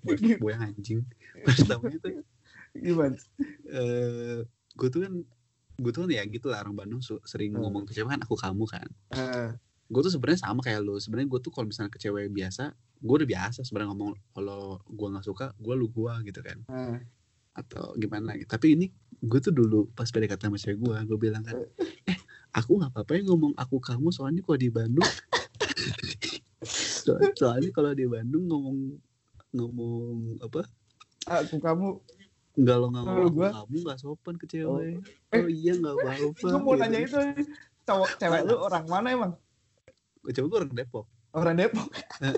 [0.03, 0.99] gue yang anjing.
[1.39, 2.11] Pertamanya tuh
[2.73, 3.13] gimana
[3.69, 4.41] eh
[4.73, 5.13] gue tuh kan
[5.73, 7.61] gue tuh kan ya gitu lah orang Bandung sering Hmm.
[7.61, 8.87] ngomong ke cewek kan aku kamu kan.
[9.11, 9.51] Eh,
[9.85, 10.97] Gue tuh sebenarnya sama kayak lu.
[10.97, 15.07] Sebenarnya gue tuh kalau misalnya ke cewek biasa, gue udah biasa sebenarnya ngomong kalau gue
[15.07, 16.57] nggak suka, gue lu gue gitu kan.
[16.67, 16.97] eh.
[17.53, 18.49] atau gimana gitu.
[18.49, 21.53] Tapi ini gue tuh dulu pas PDKT sama cewek gue, gue bilang kan,
[22.03, 22.17] eh
[22.49, 25.05] aku nggak apa-apa ya ngomong aku kamu soalnya kalau di Bandung,
[26.61, 28.77] so- soalnya kalau di Bandung ngomong
[29.51, 30.05] ngomong
[30.39, 30.65] apa
[31.25, 31.87] aku kamu
[32.53, 35.01] nggak lo nggak Kalau ngomong gua- kamu nggak sopan ke cewek.
[35.31, 36.37] Eh, Oh, iya nggak apa-apa.
[36.37, 36.81] gue mau gitu.
[36.83, 37.17] nanya itu
[37.83, 39.33] cowok cewek lu orang mana emang
[40.23, 41.05] Cewek gue orang Depok.
[41.33, 41.89] orang Depok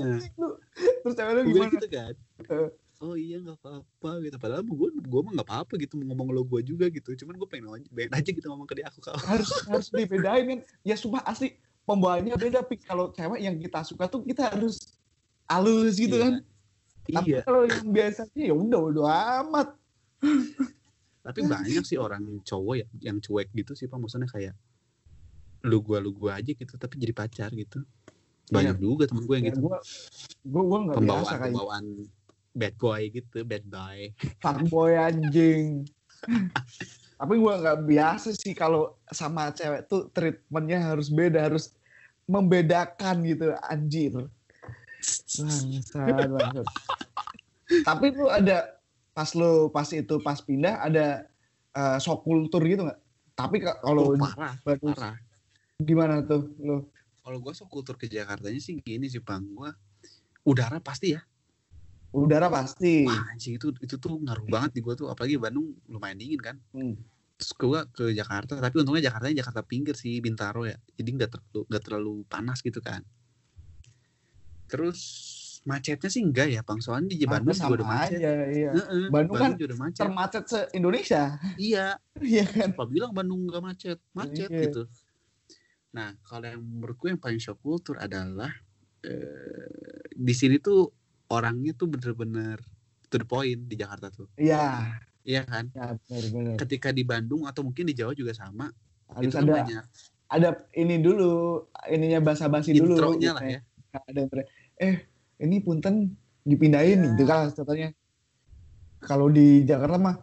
[1.03, 2.13] terus cewek lu Gue gimana gitu kan.
[2.41, 2.69] Eh.
[2.97, 4.35] Oh iya nggak apa-apa gitu.
[4.37, 7.11] Padahal gue gue mah nggak apa-apa gitu mau ngomong lo gue juga gitu.
[7.13, 9.19] Cuman gue pengen aja, pengen aja gitu ngomong ke dia aku kamu.
[9.21, 12.83] harus harus dibedain kan ya sumpah asli pembawaannya beda pik.
[12.83, 14.81] Kalau cewek yang kita suka tuh kita harus
[15.45, 16.23] halus gitu Iya.
[16.25, 16.33] kan.
[17.05, 17.41] Tapi Iya.
[17.45, 19.05] kalau yang biasanya ya udah udah
[19.45, 19.67] amat.
[21.21, 23.97] Tapi banyak sih orang cowok ya yang cuek gitu sih pak.
[23.97, 24.53] Maksudnya kayak
[25.65, 27.81] lu gua lu gua aja gitu tapi jadi pacar gitu.
[28.45, 29.65] Banyak juga temen gue yang ya, gitu.
[29.65, 29.77] gue
[30.45, 31.85] gue gue nggak biasa pembawaan kayak pembawaan
[32.53, 33.99] bad boy gitu bad boy.
[34.37, 35.65] Fuckboy anjing
[37.15, 41.71] tapi gue nggak biasa sih kalau sama cewek tuh treatmentnya harus beda harus
[42.27, 44.13] membedakan gitu anjir.
[45.39, 46.67] Bangsat, bangsat.
[47.87, 48.75] tapi lu ada
[49.15, 51.23] pas lu pas itu pas pindah ada
[51.71, 52.99] eh, shock kultur gitu nggak?
[53.35, 55.15] Tapi ka- kalau Oh, parah baru parah.
[55.79, 56.87] gimana tuh lu?
[57.25, 59.43] Kalau gue sok kultur ke Jakartanya sih gini sih bang.
[59.55, 59.71] Gue
[60.45, 61.21] udara pasti ya
[62.15, 63.03] udara pasti.
[63.03, 66.57] Wah anjing itu itu tuh ngaruh banget di gue tuh apalagi Bandung lumayan dingin kan.
[66.71, 66.95] Hmm.
[67.35, 70.79] terus gue ke Jakarta tapi untungnya Jakarta Jakarta pinggir sih Bintaro ya.
[70.95, 73.03] Jadi nggak terlalu nggak terlalu panas gitu kan.
[74.71, 74.99] Terus
[75.65, 76.79] macetnya sih enggak ya bang?
[76.79, 78.17] Soalnya di Bandung juga sama udah macet.
[78.21, 78.69] aja iya.
[78.71, 79.99] Heeh, Bandung kan juga udah macet.
[79.99, 81.23] termacet se Indonesia
[81.59, 81.87] iya.
[82.23, 82.69] Iya kan?
[82.71, 83.97] Apa bilang Bandung nggak macet?
[84.15, 84.61] Macet Iya.
[84.71, 84.83] gitu.
[85.91, 88.51] Nah kalau yang menurutku yang paling shock culture adalah
[89.03, 90.87] eh, di sini tuh
[91.35, 92.57] orangnya tuh bener-bener
[93.11, 94.31] to the point di Jakarta tuh.
[94.39, 94.95] Iya.
[95.25, 95.67] Iya kan?
[95.73, 98.69] Ya benar-benar ketika di Bandung atau mungkin di Jawa juga sama
[99.11, 99.83] harus itu kan ada banyak.
[100.25, 103.59] ada ini dulu ininya basa-basi dulu intronya gitu lah ya.
[103.95, 104.21] Ada
[104.81, 104.95] eh
[105.41, 106.13] ini punten
[106.45, 107.07] dipindahin Ya.
[107.13, 107.89] gitu kan contohnya.
[109.01, 110.15] Kalau di Jakarta mah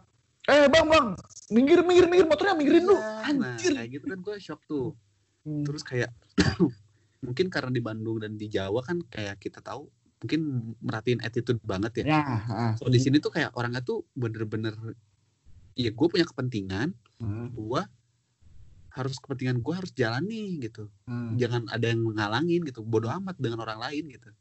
[0.43, 1.07] eh bang bang
[1.55, 2.95] minggir minggir minggir motornya minggirin lu.
[2.99, 3.23] Nah,
[3.55, 3.71] anjir.
[3.75, 4.91] kayak gitu kan gue shock tuh.
[5.43, 5.67] Hmm.
[5.67, 6.07] terus kayak
[7.25, 9.91] mungkin karena di Bandung dan di Jawa kan kayak kita tahu
[10.23, 12.15] mungkin merhatiin attitude banget ya.
[12.15, 12.71] Ya ah.
[12.79, 14.71] kalau di sini tuh kayak orangnya tuh bener-bener
[15.75, 17.55] ya gue punya kepentingan Hmm.
[17.55, 17.79] gue
[18.93, 20.87] harus kepentingan gue harus jalani gitu.
[21.07, 21.35] Hmm.
[21.35, 22.83] jangan ada yang menghalangin gitu.
[22.83, 24.31] Bodoh amat dengan orang lain gitu.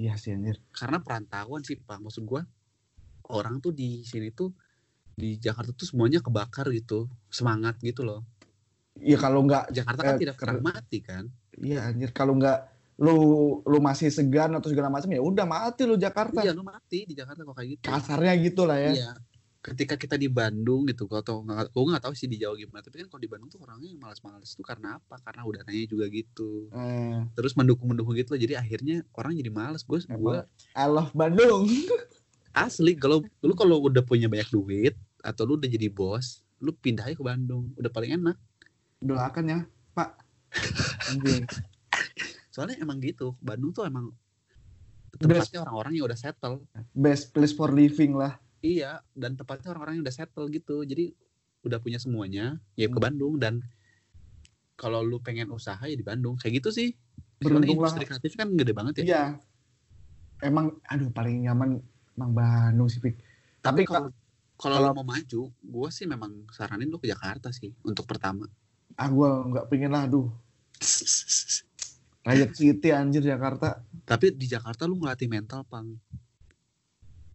[0.00, 0.58] Iya sih anjir.
[0.74, 1.98] Karena perantauan sih pak.
[2.02, 2.42] Maksud gue
[3.30, 4.50] orang tuh di sini tuh
[5.14, 7.06] di Jakarta tuh semuanya kebakar gitu.
[7.28, 8.22] Semangat gitu loh.
[8.96, 11.24] Iya kalau nggak Jakarta kan Eh, tidak pernah mati kan?
[11.60, 12.10] Iya anjir.
[12.16, 12.58] Kalau nggak
[13.00, 13.16] lu
[13.64, 16.44] lu masih segan atau segala macam ya udah mati lu Jakarta.
[16.44, 17.84] Iya lu mati di Jakarta kok kayak gitu.
[17.88, 18.92] Kasarnya gitu lah ya.
[18.92, 19.10] Iya.
[19.60, 22.80] Ketika kita di Bandung gitu kalau tau nggak gue nggak tahu sih di Jawa gimana
[22.84, 25.16] tapi kan kalau di Bandung tuh orangnya yang malas-malas tuh karena apa?
[25.24, 26.68] Karena udaranya juga gitu.
[26.76, 30.44] Eh, terus mendukung-mendukung gitu loh jadi akhirnya orang jadi malas gue gue Emang.
[30.76, 31.72] I love Bandung.
[32.52, 37.08] Asli kalau lu kalau udah punya banyak duit atau lu udah jadi bos lu pindah
[37.08, 38.36] aja ke Bandung udah paling enak.
[39.00, 39.60] Doakan ya
[39.96, 40.20] Pak.
[41.16, 41.48] Anjing
[42.50, 44.10] soalnya emang gitu Bandung tuh emang
[45.16, 50.04] tempatnya orang-orang yang udah settle best place for living lah iya dan tempatnya orang-orang yang
[50.04, 51.10] udah settle gitu jadi
[51.60, 53.04] udah punya semuanya ya ke Hmm.
[53.04, 53.60] Bandung dan
[54.74, 56.88] kalau lu pengen usaha ya di Bandung kayak gitu sih
[57.36, 57.76] Beruntung Soalnya lah.
[57.88, 59.24] industri kreatif kan gede banget ya Iya.
[60.40, 61.80] Emang aduh paling nyaman
[62.14, 63.16] emang Bandung sih, Pik.
[63.60, 64.08] tapi Tapi kalau
[64.56, 68.44] kalau mau maju gue sih memang saranin lu ke Jakarta sih untuk pertama
[68.94, 70.28] ah gua nggak pengen lah aduh.
[72.20, 73.80] Riot City anjir Jakarta.
[74.04, 75.96] tapi di Jakarta lu ngelatih mental pang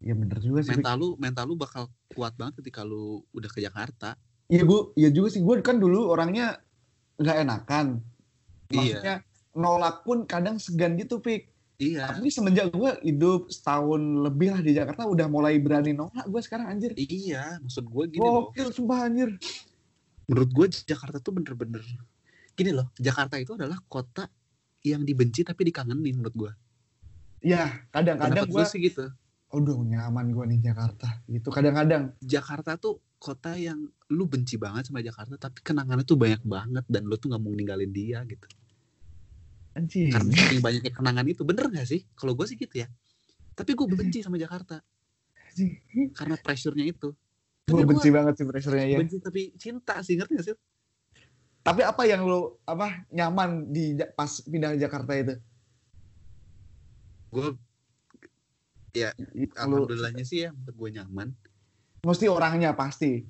[0.06, 0.70] Ya bener juga sih.
[0.70, 4.14] Mental lu mental lu bakal kuat banget ketika lu udah ke Jakarta
[4.46, 6.62] Iya gua, iya juga sih gua kan dulu orangnya
[7.18, 7.98] nggak enakan.
[8.70, 8.78] Iya.
[8.78, 9.16] Maksudnya
[9.58, 11.50] nolak pun kadang segan gitu, Pik.
[11.82, 16.46] iya Tapi semenjak gua hidup setahun lebih lah di Jakarta udah mulai berani nolak gua
[16.46, 16.94] sekarang anjir.
[16.94, 19.34] iya maksud gue gini loh Gokil sumpah anjir.
[20.30, 21.82] menurut gue Jakarta tuh bener-bener
[22.54, 24.30] gini loh Jakarta itu adalah kota
[24.94, 26.52] yang dibenci tapi dikangenin menurut gue
[27.46, 29.06] Ya, kadang-kadang gue, sih gitu
[29.54, 31.22] aduh nyaman gue nih Jakarta.
[31.30, 32.12] Gitu, kadang-kadang.
[32.20, 37.10] Jakarta tuh kota yang lu benci banget sama Jakarta tapi kenangannya tuh banyak banget dan
[37.10, 38.46] lu tuh nggak mau ninggalin dia gitu
[39.74, 40.14] Anjing.
[40.14, 42.88] karena saking banyaknya kenangan itu bener gak sih kalau gue sih gitu ya
[43.58, 44.78] tapi gue benci sama Jakarta
[45.50, 45.74] Anjing.
[46.14, 47.10] karena pressure-nya itu
[47.66, 48.98] Gue benci banget sih pressure-nya ya.
[49.02, 50.56] benci tapi cinta sih ngerti gak sih
[51.66, 55.36] Tapi apa yang lo apa nyaman di pas pindah ke Jakarta itu?
[57.36, 57.52] gue
[58.96, 59.12] ya
[59.60, 61.36] alhamdulillahnya sih ya gue nyaman
[62.08, 63.26] mesti orangnya pasti.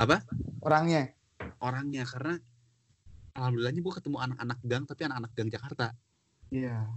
[0.00, 0.24] Apa?
[0.64, 1.12] Orangnya.
[1.60, 2.34] orangnya karena
[3.36, 5.86] alhamdulillahnya gue ketemu anak-anak gang tapi anak-anak gang Jakarta
[6.50, 6.88] Iya.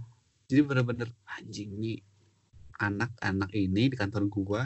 [0.48, 2.00] jadi bener-bener anjing nih
[2.80, 4.62] anak-anak ini di kantor gua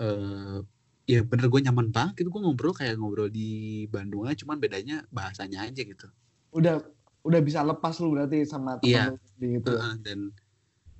[0.00, 0.58] eh
[1.06, 3.48] ya bener gue nyaman banget itu gue ngobrol kayak ngobrol di
[3.86, 6.06] Bandung aja cuman bedanya bahasanya aja gitu
[6.50, 6.82] Udah
[7.22, 9.04] udah bisa lepas lu berarti sama teman Iya.
[9.10, 9.70] lu di itu.
[9.70, 10.18] Heeh, dan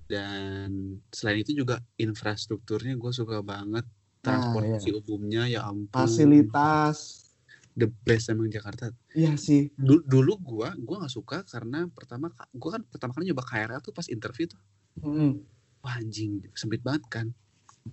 [0.07, 0.71] dan
[1.11, 3.83] selain itu juga infrastrukturnya gue suka banget
[4.23, 7.27] transportasi umumnya ya ampun Fasilitas.
[7.75, 9.71] the best emang Jakarta Iya sih.
[9.75, 13.91] dulu, dulu gua gua nggak suka karena pertama gua kan pertama kali nyoba KRL tuh
[13.91, 14.63] pas interview tuh
[14.97, 15.45] Mm.
[15.79, 17.27] wah anjing sempit banget kan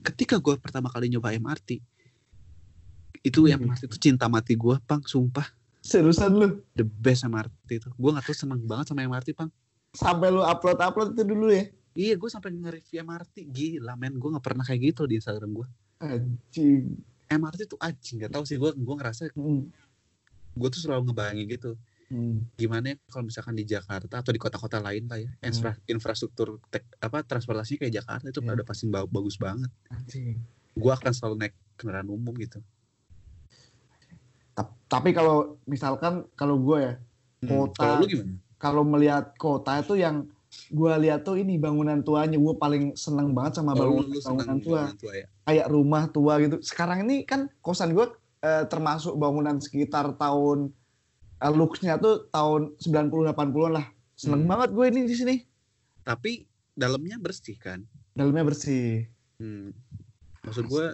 [0.01, 1.83] ketika gua pertama kali nyoba MRT
[3.21, 3.61] itu Hmm.
[3.63, 5.45] MRT itu cinta mati gua pang sumpah
[5.79, 9.51] Seriusan lu the best MRT itu gua nggak tahu seneng banget sama MRT pang
[9.91, 11.69] sampai lu upload-upload itu dulu ya.
[11.93, 15.67] iya gua sampai nge-review MRT gila men gua nggak pernah kayak gitu di Instagram gua
[15.99, 16.97] Anjing.
[17.25, 19.61] MRT tuh anjing nggak tahu sih gua gua ngerasa Mm.
[20.53, 21.71] gua tuh selalu ngebayangin gitu
[22.05, 22.45] Mm.
[22.53, 26.85] gimana ya kalau misalkan di Jakarta atau di kota-kota lain lah ya infra- infrastruktur tek-
[26.97, 28.49] apa transportasi kayak Jakarta itu Hmm.
[28.49, 30.37] pada pasti ba- bagus banget Anjing.
[30.73, 32.61] gua akan selalu naik kendaraan umum gitu
[34.93, 36.93] Tapi kalau misalkan kalau gue ya,
[37.41, 37.97] Kota.
[38.55, 40.29] kalau melihat kota itu yang
[40.69, 44.81] gue lihat tuh ini bangunan tuanya gue paling seneng banget sama Oh, bangunan, bangunan tua.
[44.85, 45.25] bangunan tua ya?
[45.43, 46.61] Kayak rumah tua gitu.
[46.61, 48.05] Sekarang ini kan kosan gue
[48.39, 50.69] eh, termasuk bangunan sekitar tahun
[51.39, 53.85] eh, looksnya tuh tahun 90 80-an lah.
[54.13, 54.51] Seneng Hmm.
[54.53, 55.35] banget gue ini di sini.
[56.05, 57.81] Tapi dalamnya bersih kan?
[58.13, 59.09] Dalamnya bersih.
[59.35, 59.73] Hmm.
[60.39, 60.93] maksud gua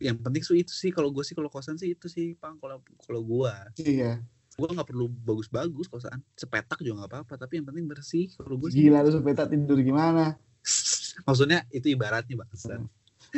[0.00, 2.80] yang penting sih itu sih kalau gue sih kalau kosan sih itu sih pang kalau
[3.04, 3.68] kalau gua.
[3.76, 4.24] Iya.
[4.56, 8.32] Gua nggak perlu bagus-bagus kosan sepetak juga nggak apa-apa tapi yang penting bersih.
[8.40, 10.40] Kalau gue sih gila tuh sepeda tidur gimana?
[11.28, 12.88] Maksudnya itu ibaratnya bang.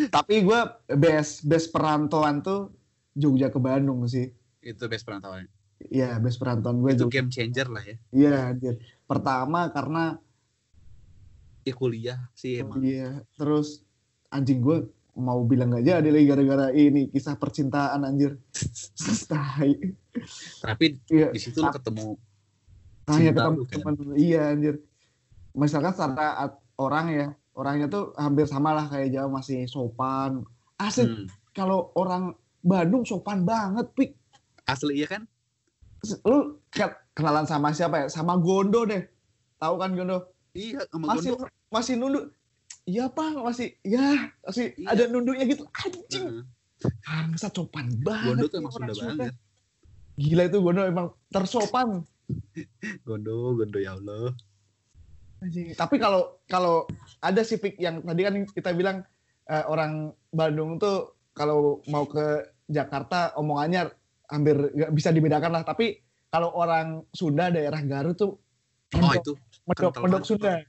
[0.09, 0.61] Tapi gue
[0.97, 2.71] best best perantauan tuh
[3.13, 4.31] Jogja ke Bandung sih.
[4.63, 5.51] Itu best perantauan
[5.91, 7.15] Iya, best perantauan gue itu Jogja.
[7.19, 7.97] game changer lah ya.
[8.15, 8.75] Iya, anjir.
[9.03, 10.15] Pertama karena
[11.67, 12.79] ya kuliah sih emang.
[12.83, 13.83] Iya, terus
[14.31, 18.41] anjing gue mau bilang gak jadi lagi gara-gara ini kisah percintaan anjir.
[20.63, 22.17] Tapi Iya, di situ lu ketemu
[23.11, 23.81] hanya cinta ketemu kan?
[23.83, 23.95] teman.
[24.17, 24.75] Iya anjir.
[25.53, 26.49] Misalkan secara
[26.79, 30.47] orang ya, orangnya tuh hampir sama lah kayak Jawa masih sopan.
[30.81, 34.11] Asli hmm, kalau orang Bandung sopan banget, Pik.
[34.63, 35.23] asli iya kan
[36.23, 38.09] Lu ke- kenalan sama siapa ya?
[38.09, 39.03] Sama Gondo deh.
[39.59, 40.31] Tahu kan Gondo?
[40.55, 42.25] iya sama Masih Gondo masih nunduk.
[42.83, 44.87] Iya, Pak, masih ya, masih Iya.
[44.91, 45.65] ada nunduknya gitu.
[45.71, 46.43] Anjing.
[47.07, 48.43] Bangsa sopan banget.
[48.43, 49.15] Gondo tuh emang Sunda Sunda.
[49.31, 49.35] banget
[50.19, 51.89] Gila itu Gondo emang tersopan.
[53.07, 54.35] Gondo Gondo ya Allah
[55.43, 55.75] Anjing.
[55.79, 56.87] Tapi kalau kalau
[57.23, 59.07] ada sih Pik yang tadi kan kita bilang
[59.47, 63.91] eh, orang Bandung tuh kalau mau ke Jakarta omongannya
[64.31, 65.63] hampir nggak bisa dibedakan lah.
[65.63, 65.99] Tapi
[66.31, 69.33] kalau orang Sunda daerah Garut tuh oh mendok, itu
[69.67, 70.23] mendok, mendok.
[70.27, 70.63] Sunda.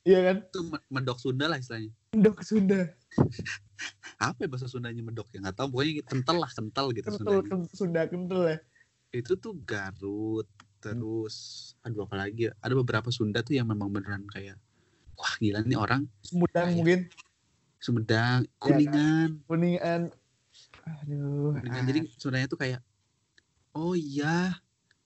[0.00, 0.36] Iya kan?
[0.42, 2.80] itu me- medok Sunda lah istilahnya Mendok Sunda.
[4.16, 7.68] apa ya bahasa Sundanya medok ya nggak tahu pokoknya kental lah kental gitu Kental, Sundanya
[7.70, 8.58] Sunda kental ya.
[9.10, 10.46] itu tuh Garut
[10.78, 11.36] terus
[11.80, 14.56] aduh apa lagi ya ada beberapa Sunda tuh yang memang beneran kayak
[15.14, 16.76] wah gila nih orang Sumedang Iya.
[16.76, 17.00] mungkin.
[17.76, 18.52] Sumedang kan?
[18.56, 20.02] Kuningan Kuningan.
[20.86, 21.56] Aduh.
[21.56, 22.80] Kuningan jadi Sundanya tuh kayak
[23.72, 24.56] oh iya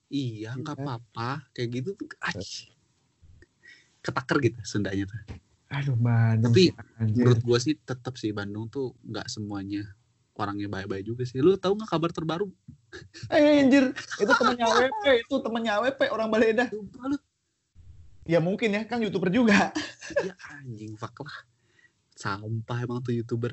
[0.07, 0.83] iya nggak Iya.
[0.83, 2.71] apa-apa kayak gitu tuh aj,
[4.05, 5.19] ketaker gitu Sundanya tuh
[5.65, 6.53] Aduh Bandung.
[6.53, 7.25] Tapi, anjir.
[7.25, 9.83] menurut gua sih tetap sih Bandung tuh nggak semuanya
[10.35, 12.47] orangnya baik-baik juga sih lu tahu nggak kabar terbaru
[13.27, 13.91] Eh anjir,
[14.23, 16.71] itu temennya WP, itu temennya WP orang Baleda.
[16.71, 16.87] Lu
[18.23, 19.75] Ya mungkin ya, kan YouTuber juga.
[20.23, 21.35] ya anjing fuck lah
[22.15, 23.51] sampah emang tuh youtuber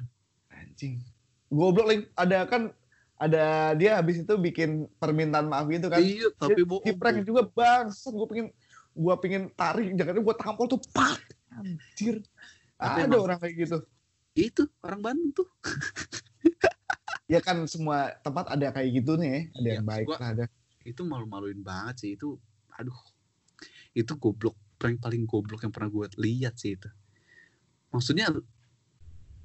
[0.48, 1.02] Anjing.
[1.50, 2.70] Goblok lagi, ada kan
[3.18, 5.98] ada dia habis itu bikin permintaan maaf gitu kan.
[5.98, 8.46] iya tapi bohong Di prank juga bangsat, gue pengen
[8.92, 11.18] gue pengen tarik jangan gue tampol tuh pak
[11.50, 12.20] anjir.
[12.74, 13.78] Tapi ada orang kayak gitu.
[14.32, 15.48] Itu orang Bandung tuh.
[17.26, 20.44] Ya kan semua tempat ada kayak gitu nih ada yang Iya, baik gua- ada.
[20.82, 22.36] Itu malu-maluin banget sih itu
[22.70, 22.98] aduh.
[23.92, 26.92] Itu goblok prank paling goblok yang pernah gue lihat sih itu.
[27.88, 28.28] Maksudnya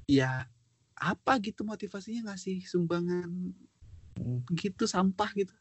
[0.03, 0.51] ya
[0.93, 3.55] apa gitu motivasinya ngasih sumbangan
[4.17, 4.41] Hmm.
[4.51, 5.53] gitu sampah gitu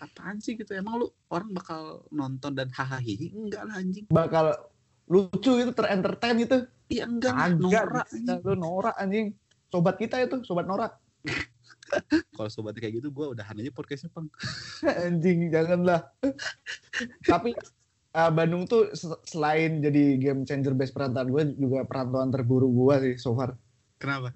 [0.00, 0.72] apaan sih gitu?
[0.74, 4.06] Emang lu orang bakal nonton dan hahaha enggak lah anjing.
[4.10, 4.54] Bakal
[5.08, 6.56] lucu itu terentertain itu
[6.92, 8.38] iya enggak bisa anjing.
[8.44, 9.34] lu norak anjing.
[9.68, 10.96] Sobat kita itu sobat norak
[12.36, 14.28] kalau sobat kayak gitu gue udahan aja podcastnya pang.
[15.06, 16.08] Anjing janganlah.
[17.24, 17.56] Tapi
[18.14, 22.94] uh, Bandung tuh se- selain jadi game changer best perantauan gue juga perantauan terburuk gue
[23.04, 23.56] sih so far.
[23.98, 24.34] Kenapa?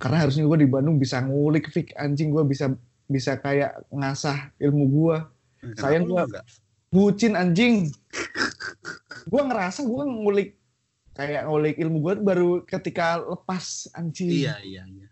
[0.00, 1.92] Karena harusnya gue di Bandung bisa ngulik Fik.
[1.98, 2.72] Anjing gue bisa
[3.10, 5.16] bisa kayak ngasah ilmu gue
[5.60, 6.44] Kenapa Sayang gua- enggak?
[6.88, 7.74] bucin anjing.
[9.28, 10.50] Gue ngerasa gue ngulik
[11.12, 14.32] kayak ngulik ilmu gue baru ketika lepas anjing.
[14.32, 15.08] Iya iya iya.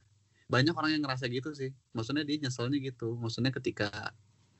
[0.48, 1.68] Banyak orang yang ngerasa gitu sih.
[1.92, 3.12] Maksudnya dia nyeselnya gitu.
[3.20, 3.92] Maksudnya ketika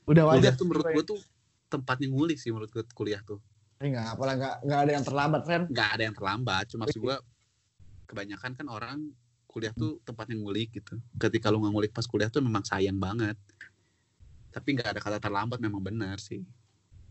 [0.05, 1.19] udah kuliah wajar tuh menurut gue tuh
[1.67, 3.41] tempatnya ngulik sih menurut gue kuliah tuh.
[3.81, 5.63] Nggak apalah nggak nggak ada yang terlambat Ren.
[5.67, 6.63] Nggak ada yang terlambat.
[6.69, 7.17] Cuma maksud gue
[8.05, 8.97] kebanyakan kan orang
[9.49, 11.01] kuliah tuh tempatnya ngulik gitu.
[11.17, 13.33] Ketika lu nggak ngulik pas kuliah tuh memang sayang banget.
[14.53, 16.45] Tapi nggak ada kata terlambat memang benar sih.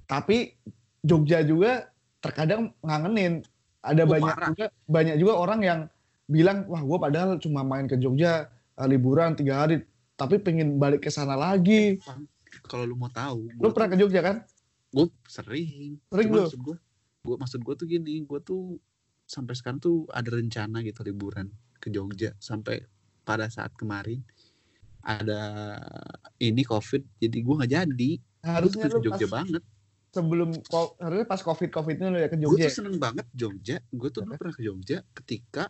[0.06, 0.54] Tapi
[1.02, 3.42] Jogja juga terkadang ngangenin.
[3.78, 4.48] Ada Oh, banyak parah.
[4.50, 5.80] juga banyak juga orang yang
[6.26, 9.82] bilang wah gue padahal cuma main ke Jogja eh, liburan tiga hari
[10.14, 11.98] tapi pengen balik ke sana lagi.
[12.64, 14.36] Kalau lu mau tahu lu pernah ke Jogja kan?
[14.90, 15.98] Gue sering.
[16.10, 16.42] Sering Cuma lu?
[16.46, 16.76] maksud gue
[17.18, 18.78] gue maksud gue tuh gini gue tuh
[19.24, 22.34] sampai sekarang tuh ada rencana gitu liburan ke Jogja.
[22.38, 22.82] Sampai
[23.22, 24.22] pada saat kemarin
[25.04, 25.42] ada
[26.42, 28.10] ini covid jadi gue nggak jadi.
[28.18, 29.62] Gue harusnya ke Jogja pas, banget.
[30.08, 30.48] sebelum
[30.98, 33.76] harusnya pas covid covidnya lu ya ke gue Jogja tuh seneng banget Jogja.
[33.88, 35.64] Gue tuh dulu pernah ke Jogja ketika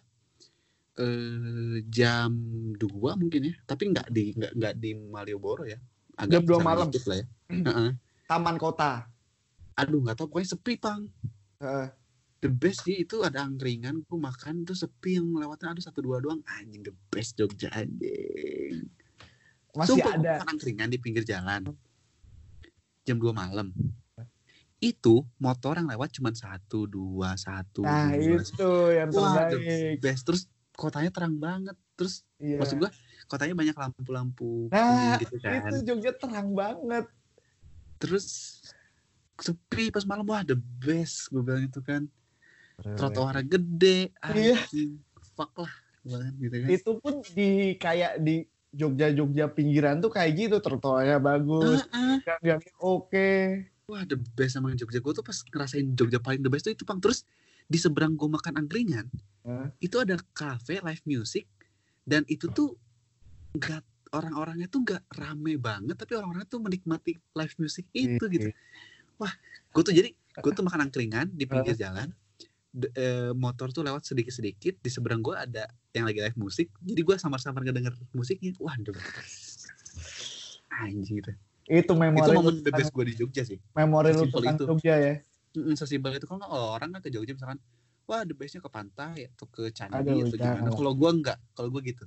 [0.99, 2.31] eh, jam
[2.75, 2.83] 2
[3.21, 3.55] mungkin ya.
[3.65, 5.79] Tapi nggak di nggak nggak di Malioboro ya.
[6.27, 6.89] Jam 2 sana malam.
[6.91, 7.27] lah ya.
[8.31, 9.07] Taman kota.
[9.79, 11.07] Aduh nggak tahu pokoknya sepi pang.
[12.39, 16.19] The best sih itu ada angkringan gue makan tuh sepi yang lewatnya ada satu dua
[16.19, 16.39] doang.
[16.55, 18.87] Anjing the best Jogja anjing.
[19.75, 20.33] Masih Sumpah, ada.
[20.39, 21.67] makan angkringan di pinggir jalan.
[23.03, 23.71] Jam 2 malam.
[24.79, 29.99] Itu motor yang lewat cuma satu dua satu nah dua, itu yang Wah, terbaik.
[29.99, 30.23] best.
[30.23, 31.75] Terus kotanya terang banget.
[31.99, 32.63] Terus Iya.
[32.63, 32.91] maksud gua
[33.27, 35.67] kotanya banyak lampu-lampu Nah, gitu kan.
[35.67, 37.11] itu Jogja terang banget.
[37.99, 38.27] Terus
[39.37, 40.23] sepi pas malam.
[40.23, 42.07] Wah the best gue bilang itu kan
[42.79, 44.59] trotoarnya gede Iya.
[45.35, 45.73] fuck lah
[46.39, 46.69] gitu kan?
[46.71, 52.17] Itu pun di kayak di Jogja Jogja pinggiran tuh kayak gitu trotoarnya bagus Heeh.
[52.45, 53.31] gang oke.
[53.89, 55.01] Wah the best sama Jogja.
[55.01, 57.25] Gue tuh pas ngerasain Jogja paling the best tuh itu pang terus
[57.69, 59.05] di seberang gue makan angkringan
[59.45, 59.69] Hah?
[59.81, 61.45] itu ada cafe live music
[62.09, 62.73] dan itu tuh
[63.53, 63.85] nggak
[64.17, 68.49] orang-orangnya tuh nggak rame banget tapi orang-orangnya tuh menikmati live music itu gitu.
[69.73, 72.09] Gue tuh jadi gue tuh makan angkringan di pinggir jalan
[72.77, 75.65] Eh, motor tuh lewat sedikit-sedikit di seberang gue ada
[75.97, 78.93] yang lagi live musik jadi gue samar-samar ngedenger musiknya wah anjir
[81.25, 81.33] itu.
[81.69, 83.57] Itu memori lu momen the best gue di Jogja sih.
[83.73, 84.65] Memori lu tentang itu.
[84.69, 85.15] Jogja ya?
[85.57, 86.29] Mm, sesimpel itu.
[86.29, 86.45] Kalau
[86.77, 87.59] orang kan ke Jogja misalkan
[88.09, 90.69] wah the bestnya ke pantai atau ke candi Aduh, atau gimana.
[90.73, 92.05] Kalau gue nggak kalau gue gitu.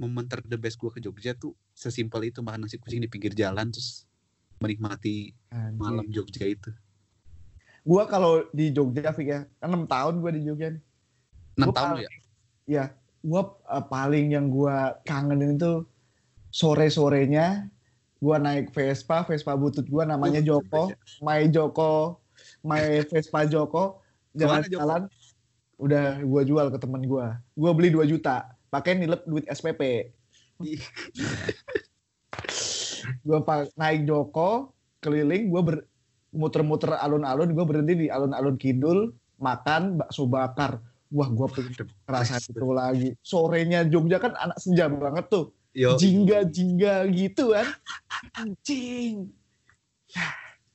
[0.00, 3.36] Momen ter the best gue ke Jogja tuh sesimpel itu makan nasi kucing di pinggir
[3.36, 4.08] jalan terus
[4.58, 5.36] menikmati
[5.76, 6.72] malam Jogja itu
[7.82, 10.82] gua kalau di Jogja Fik ya kan 6 tahun gua di Jogja nih.
[11.54, 12.08] Enam Gua tahun paling-
[12.66, 12.84] ya?
[13.20, 15.82] Gua eh, paling yang gua kangenin itu
[16.48, 17.66] sore-sorenya
[18.18, 21.92] gua naik Vespa Vespa butut gua namanya Uh, Joko best Mai Joko
[22.60, 23.98] Mai Vespa Joko.
[24.32, 25.10] Jalan-jalan
[25.76, 27.36] udah gua jual ke temen gua.
[27.52, 30.08] Gua beli 2 juta pakai nilep duit SPP
[33.42, 35.76] pa- naik Joko keliling gua ber
[36.32, 40.80] muter-muter alun-alun gua berhenti di alun-alun kidul makan bakso bakar.
[41.12, 41.76] Wah gua pengen
[42.08, 43.12] rasa itu lagi.
[43.20, 45.52] Sorenya Jogja kan anak senja banget tuh.
[45.72, 47.68] Yo, jingga jingga gitu kan.
[48.36, 49.32] Anjing.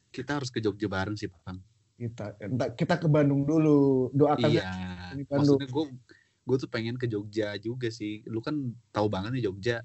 [0.09, 1.61] Kita harus ke Jogja bareng sih Bang.
[1.97, 4.13] Kita entar kita ke Bandung dulu.
[4.13, 4.69] Doakan iya.
[5.13, 5.57] di Bandung.
[5.57, 5.86] maksudnya gue
[6.47, 8.21] gue tuh pengen ke Jogja juga sih.
[8.29, 9.81] Lu kan tahu banget nih Jogja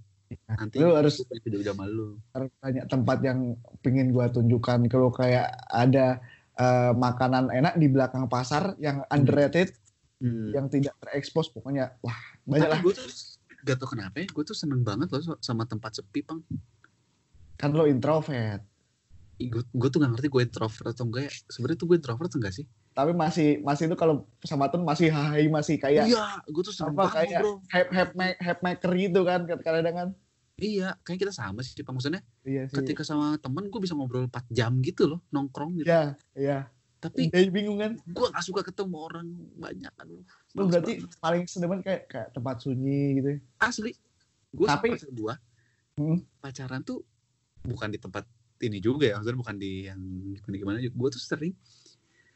[0.46, 3.38] nanti Lu harus- gua pengen ke Jogja sama lu banyak tempat yang
[3.80, 6.20] pingin gua tunjukkan kalau kayak ada
[6.52, 9.72] eh, makanan enak di belakang pasar yang underrated
[10.18, 10.54] Hmm.
[10.54, 12.14] yang tidak terekspos pokoknya wah
[12.44, 13.02] banyak lah gue tuh
[13.60, 16.38] gak tau kenapa ya, gue tuh seneng banget loh sama tempat sepi, Pang.
[17.56, 18.62] kan lo introvert
[19.40, 21.32] Gue, gue tuh gak ngerti gue introvert atau enggak ya.
[21.50, 22.66] Sebenarnya tuh gue introvert atau enggak sih?
[22.92, 27.08] tapi masih masih itu kalau sama masih hai masih kayak Iya, gue tuh seneng apa,
[27.08, 27.52] banget kayak- bro.
[27.66, 30.08] hype hype hype maker gitu kan kadang-kadang kan
[30.62, 32.78] iya kayak kita sama sih Pak maksudnya Iya sih.
[32.78, 36.58] ketika sama temen gue bisa ngobrol 4 jam gitu loh nongkrong gitu Iya, iya.
[36.96, 37.98] tapi Jadi bingung kan?
[37.98, 41.18] gue gak suka ketemu orang banyak aduh Lu berarti banget.
[41.18, 43.28] paling sedemen kayak kayak tempat sunyi gitu.
[43.28, 43.38] ya?
[43.60, 43.92] asli
[44.50, 45.34] gue Tapi- gue
[45.92, 46.24] Hmm.
[46.38, 47.04] pacaran tuh
[47.60, 48.24] bukan di tempat
[48.58, 50.00] ini juga ya maksudnya bukan di yang
[50.40, 51.52] gimana gimana gue tuh sering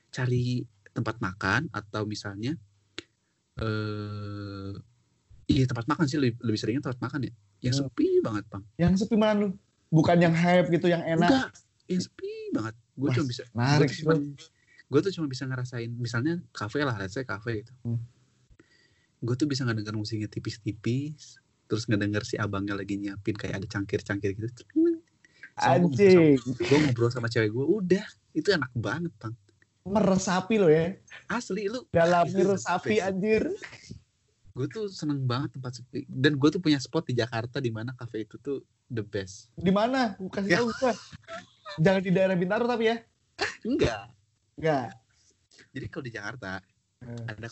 [0.09, 0.61] cari
[0.91, 2.53] tempat makan atau misalnya
[3.57, 4.73] eh
[5.47, 7.33] iya tempat makan sih lebih, lebih seringnya tempat makan ya
[7.63, 7.87] yang Hmm.
[7.87, 9.49] sepi banget bang Yang sepi mana lu?
[9.87, 11.31] Bukan yang hype gitu, yang enak.
[11.31, 11.49] enggak
[11.87, 14.15] yang sepi banget gue cuma bisa menarik gue tuh cuma
[14.87, 18.01] gue tuh cuma bisa ngerasain misalnya kafe lah let's say kafe gitu Hmm.
[19.19, 24.35] gue tuh bisa ngedenger musiknya tipis-tipis terus ngedenger si abangnya lagi nyiapin kayak ada cangkir-cangkir
[24.35, 24.63] gitu
[25.57, 26.37] Anjing.
[26.37, 29.35] gue ngobrol sama cewek gue udah itu enak banget bang
[29.85, 30.99] Meresapi lo ya.
[31.29, 33.55] asli lu Dalam meresapi anjir.
[34.57, 37.93] Gue tuh seneng banget tempat sepi dan gue tuh punya spot di Jakarta di mana
[37.93, 40.17] kafe itu tuh the best Di mana?
[40.17, 40.59] Kasih Ya.
[40.59, 40.93] tahu gua.
[41.77, 42.97] Jangan di daerah Bintaro tapi ya.
[43.63, 44.09] enggak
[44.57, 44.97] Enggak.
[45.71, 46.51] jadi kalau di Jakarta
[46.97, 47.25] Eh.
[47.29, 47.49] ada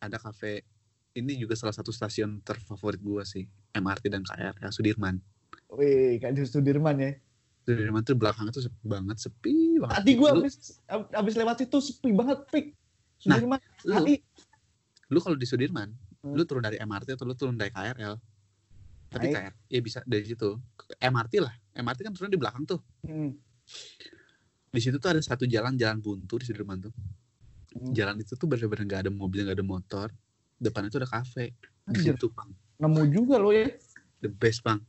[0.00, 0.64] ada kafe
[1.12, 5.20] ini juga salah satu stasiun terfavorit gue sih MRT dan KRL Sudirman
[5.68, 7.12] Wih, kayak di Sudirman ya.
[7.60, 10.80] Sudirman tuh belakangnya tuh sepi banget sepi banget Tadi gua lu, habis
[11.12, 12.66] habis lewat situ sepi banget pik.
[13.28, 13.60] Nah, Sudirman.
[13.84, 14.14] lu, Tadi
[15.06, 16.07] lu kalau di Sudirman Hmm.
[16.24, 18.14] Lu turun dari MRT atau lu turun dari KRL
[19.08, 19.30] tapi.
[19.30, 20.58] KRL ya bisa dari situ
[20.98, 23.30] MRT lah MRT kan turun di belakang tuh Hmm.
[24.68, 26.92] di situ tuh ada satu jalan jalan buntu di Sudirman tuh
[27.68, 27.92] Hmm.
[27.92, 30.08] jalan itu tuh bener-bener nggak ada mobil nggak ada motor
[30.56, 31.52] depannya tuh ada kafe
[31.86, 32.48] di situ bang
[32.78, 33.68] nemu juga lo ya.
[34.18, 34.80] the best bang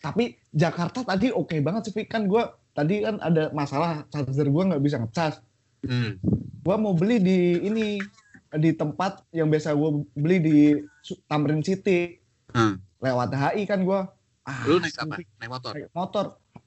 [0.00, 2.40] Tapi Jakarta tadi oke banget sih, kan gue
[2.72, 5.44] tadi kan ada masalah charger gue nggak bisa ngecas.
[5.84, 6.16] hmm.
[6.60, 8.00] Gue mau beli di ini
[8.52, 10.58] di tempat yang biasa gue beli di
[11.26, 12.18] Tamrin City
[12.50, 12.82] Hmm.
[12.98, 14.00] lewat HI kan gue.
[14.42, 16.24] Ah, lu naik apa naik motor Naik motor.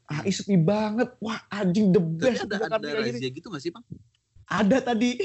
[0.08, 1.12] HI sepi banget.
[1.20, 2.48] Wah anjing the tapi best.
[2.48, 3.84] ada Jakarta ada razia gitu gak sih bang
[4.48, 5.20] Ada tadi.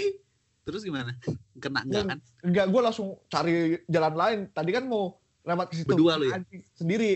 [0.66, 1.14] terus gimana
[1.62, 3.54] kena enggak kan Enggak, gue langsung cari
[3.86, 4.38] jalan lain.
[4.50, 5.14] Tadi kan mau
[5.46, 5.94] lewat ke situ.
[5.94, 6.42] Berdua lu ya?
[6.42, 7.12] Anjing, sendiri.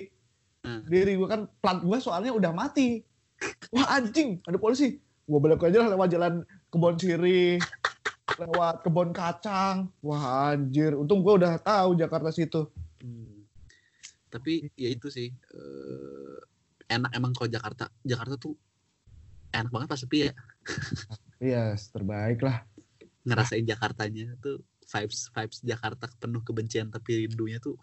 [0.62, 0.86] Hmm.
[0.86, 3.02] Sendiri gue kan plat gue soalnya udah mati.
[3.74, 5.02] Wah anjing, ada polisi.
[5.26, 6.32] Gue balik aja lah lewat jalan
[6.70, 7.58] kebon sirih,
[8.38, 9.90] lewat kebon kacang.
[10.00, 12.68] Wah anjir, untung gue udah tahu Jakarta situ.
[13.02, 13.44] Hmm.
[14.32, 16.36] Tapi ya itu sih eh,
[16.88, 17.88] enak emang kalau Jakarta.
[18.00, 18.56] Jakarta tuh
[19.52, 20.32] enak banget pas sepi ya.
[21.42, 22.62] Iya, terbaik lah.
[23.26, 27.74] Ngerasain Jakartanya tuh vibes vibes Jakarta penuh kebencian tapi rindunya tuh.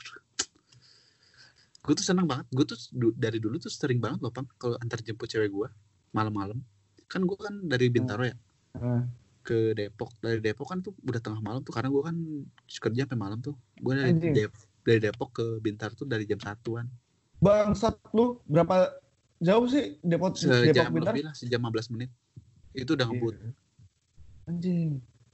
[1.83, 2.47] Gue tuh seneng banget.
[2.55, 5.67] Gue tuh du- dari dulu tuh sering banget loh, Pang, kalau antar jemput cewek gue
[6.15, 6.59] malam-malam.
[7.09, 8.37] Kan gue kan dari Bintaro ya
[8.77, 9.01] Heeh.
[9.49, 10.13] Ke Depok.
[10.21, 12.15] Dari Depok kan tuh udah tengah malam tuh karena gue kan
[12.69, 13.57] kerja sampai malam tuh.
[13.81, 14.33] Gue dari Anjing.
[14.37, 16.85] Dep- dari Depok ke Bintar tuh dari jam satuan.
[17.41, 18.93] Bangsat lu berapa
[19.39, 21.13] jauh sih Depok Depok Sejam Bintar?
[21.17, 22.09] lebih lah, sejam 15 menit.
[22.77, 23.33] Itu udah ngebut.
[23.33, 23.51] Iya.
[24.45, 24.89] Anjing.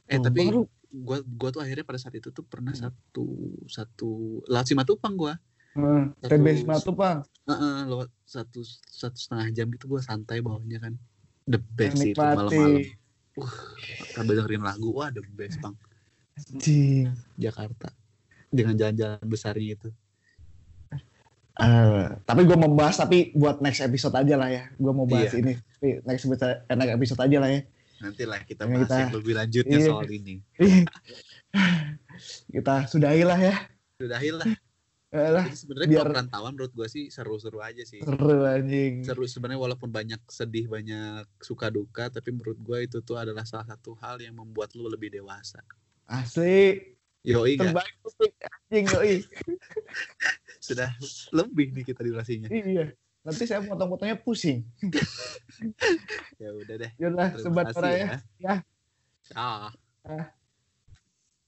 [0.07, 0.61] Eh Tuh, tapi baru
[0.95, 3.25] gua gua tuh akhirnya pada saat itu tuh pernah satu
[3.67, 5.35] satu lewat Simatupang gua.
[5.75, 7.17] Heeh, Satu- TB Simatupang.
[7.45, 10.93] Heeh, lewat satu satu setengah jam gitu gua santai bawahnya kan.
[11.45, 12.95] The best sih itu Menikmati.
[13.37, 14.11] Malam-malam.
[14.11, 15.75] Sambil dengerin lagu, wah the best bang.
[16.35, 17.07] Anjing.
[17.35, 17.89] Jakarta
[18.49, 19.89] dengan jalan-jalan besarnya itu.
[21.55, 24.67] Eh, tapi gue mau bahas tapi buat next episode aja lah ya.
[24.75, 25.39] Gue mau bahas Iya.
[25.39, 25.53] ini.
[26.03, 27.61] Next episode, eh, next episode aja lah ya.
[27.95, 29.87] Nanti lah kita bahas kita- yang lebih lanjutnya Iya.
[29.87, 30.35] soal ini.
[32.51, 33.55] Kita sudahi lah ya.
[33.95, 34.19] Sudah
[35.49, 37.99] sebenarnya biar- kalau perantauan menurut gua sih seru-seru aja sih.
[37.99, 39.01] seru anjing.
[39.01, 43.65] seru sebenarnya walaupun banyak sedih banyak suka duka tapi menurut gue itu tuh adalah salah
[43.65, 45.63] satu hal yang membuat lu lebih dewasa
[46.05, 46.77] Asli.
[47.21, 47.55] yoi?
[47.55, 48.33] Terbaik tuh, Pik.
[48.43, 49.15] anjing yoi.
[50.65, 50.89] sudah
[51.31, 52.93] lebih nih kita durasinya Iya.
[53.21, 54.61] Nanti saya potong-potongnya pusing.
[56.37, 57.89] ya udah deh Yaudah, sebat ya.
[57.89, 58.55] ya Ya.
[59.33, 59.73] ah
[60.05, 60.29] Ah.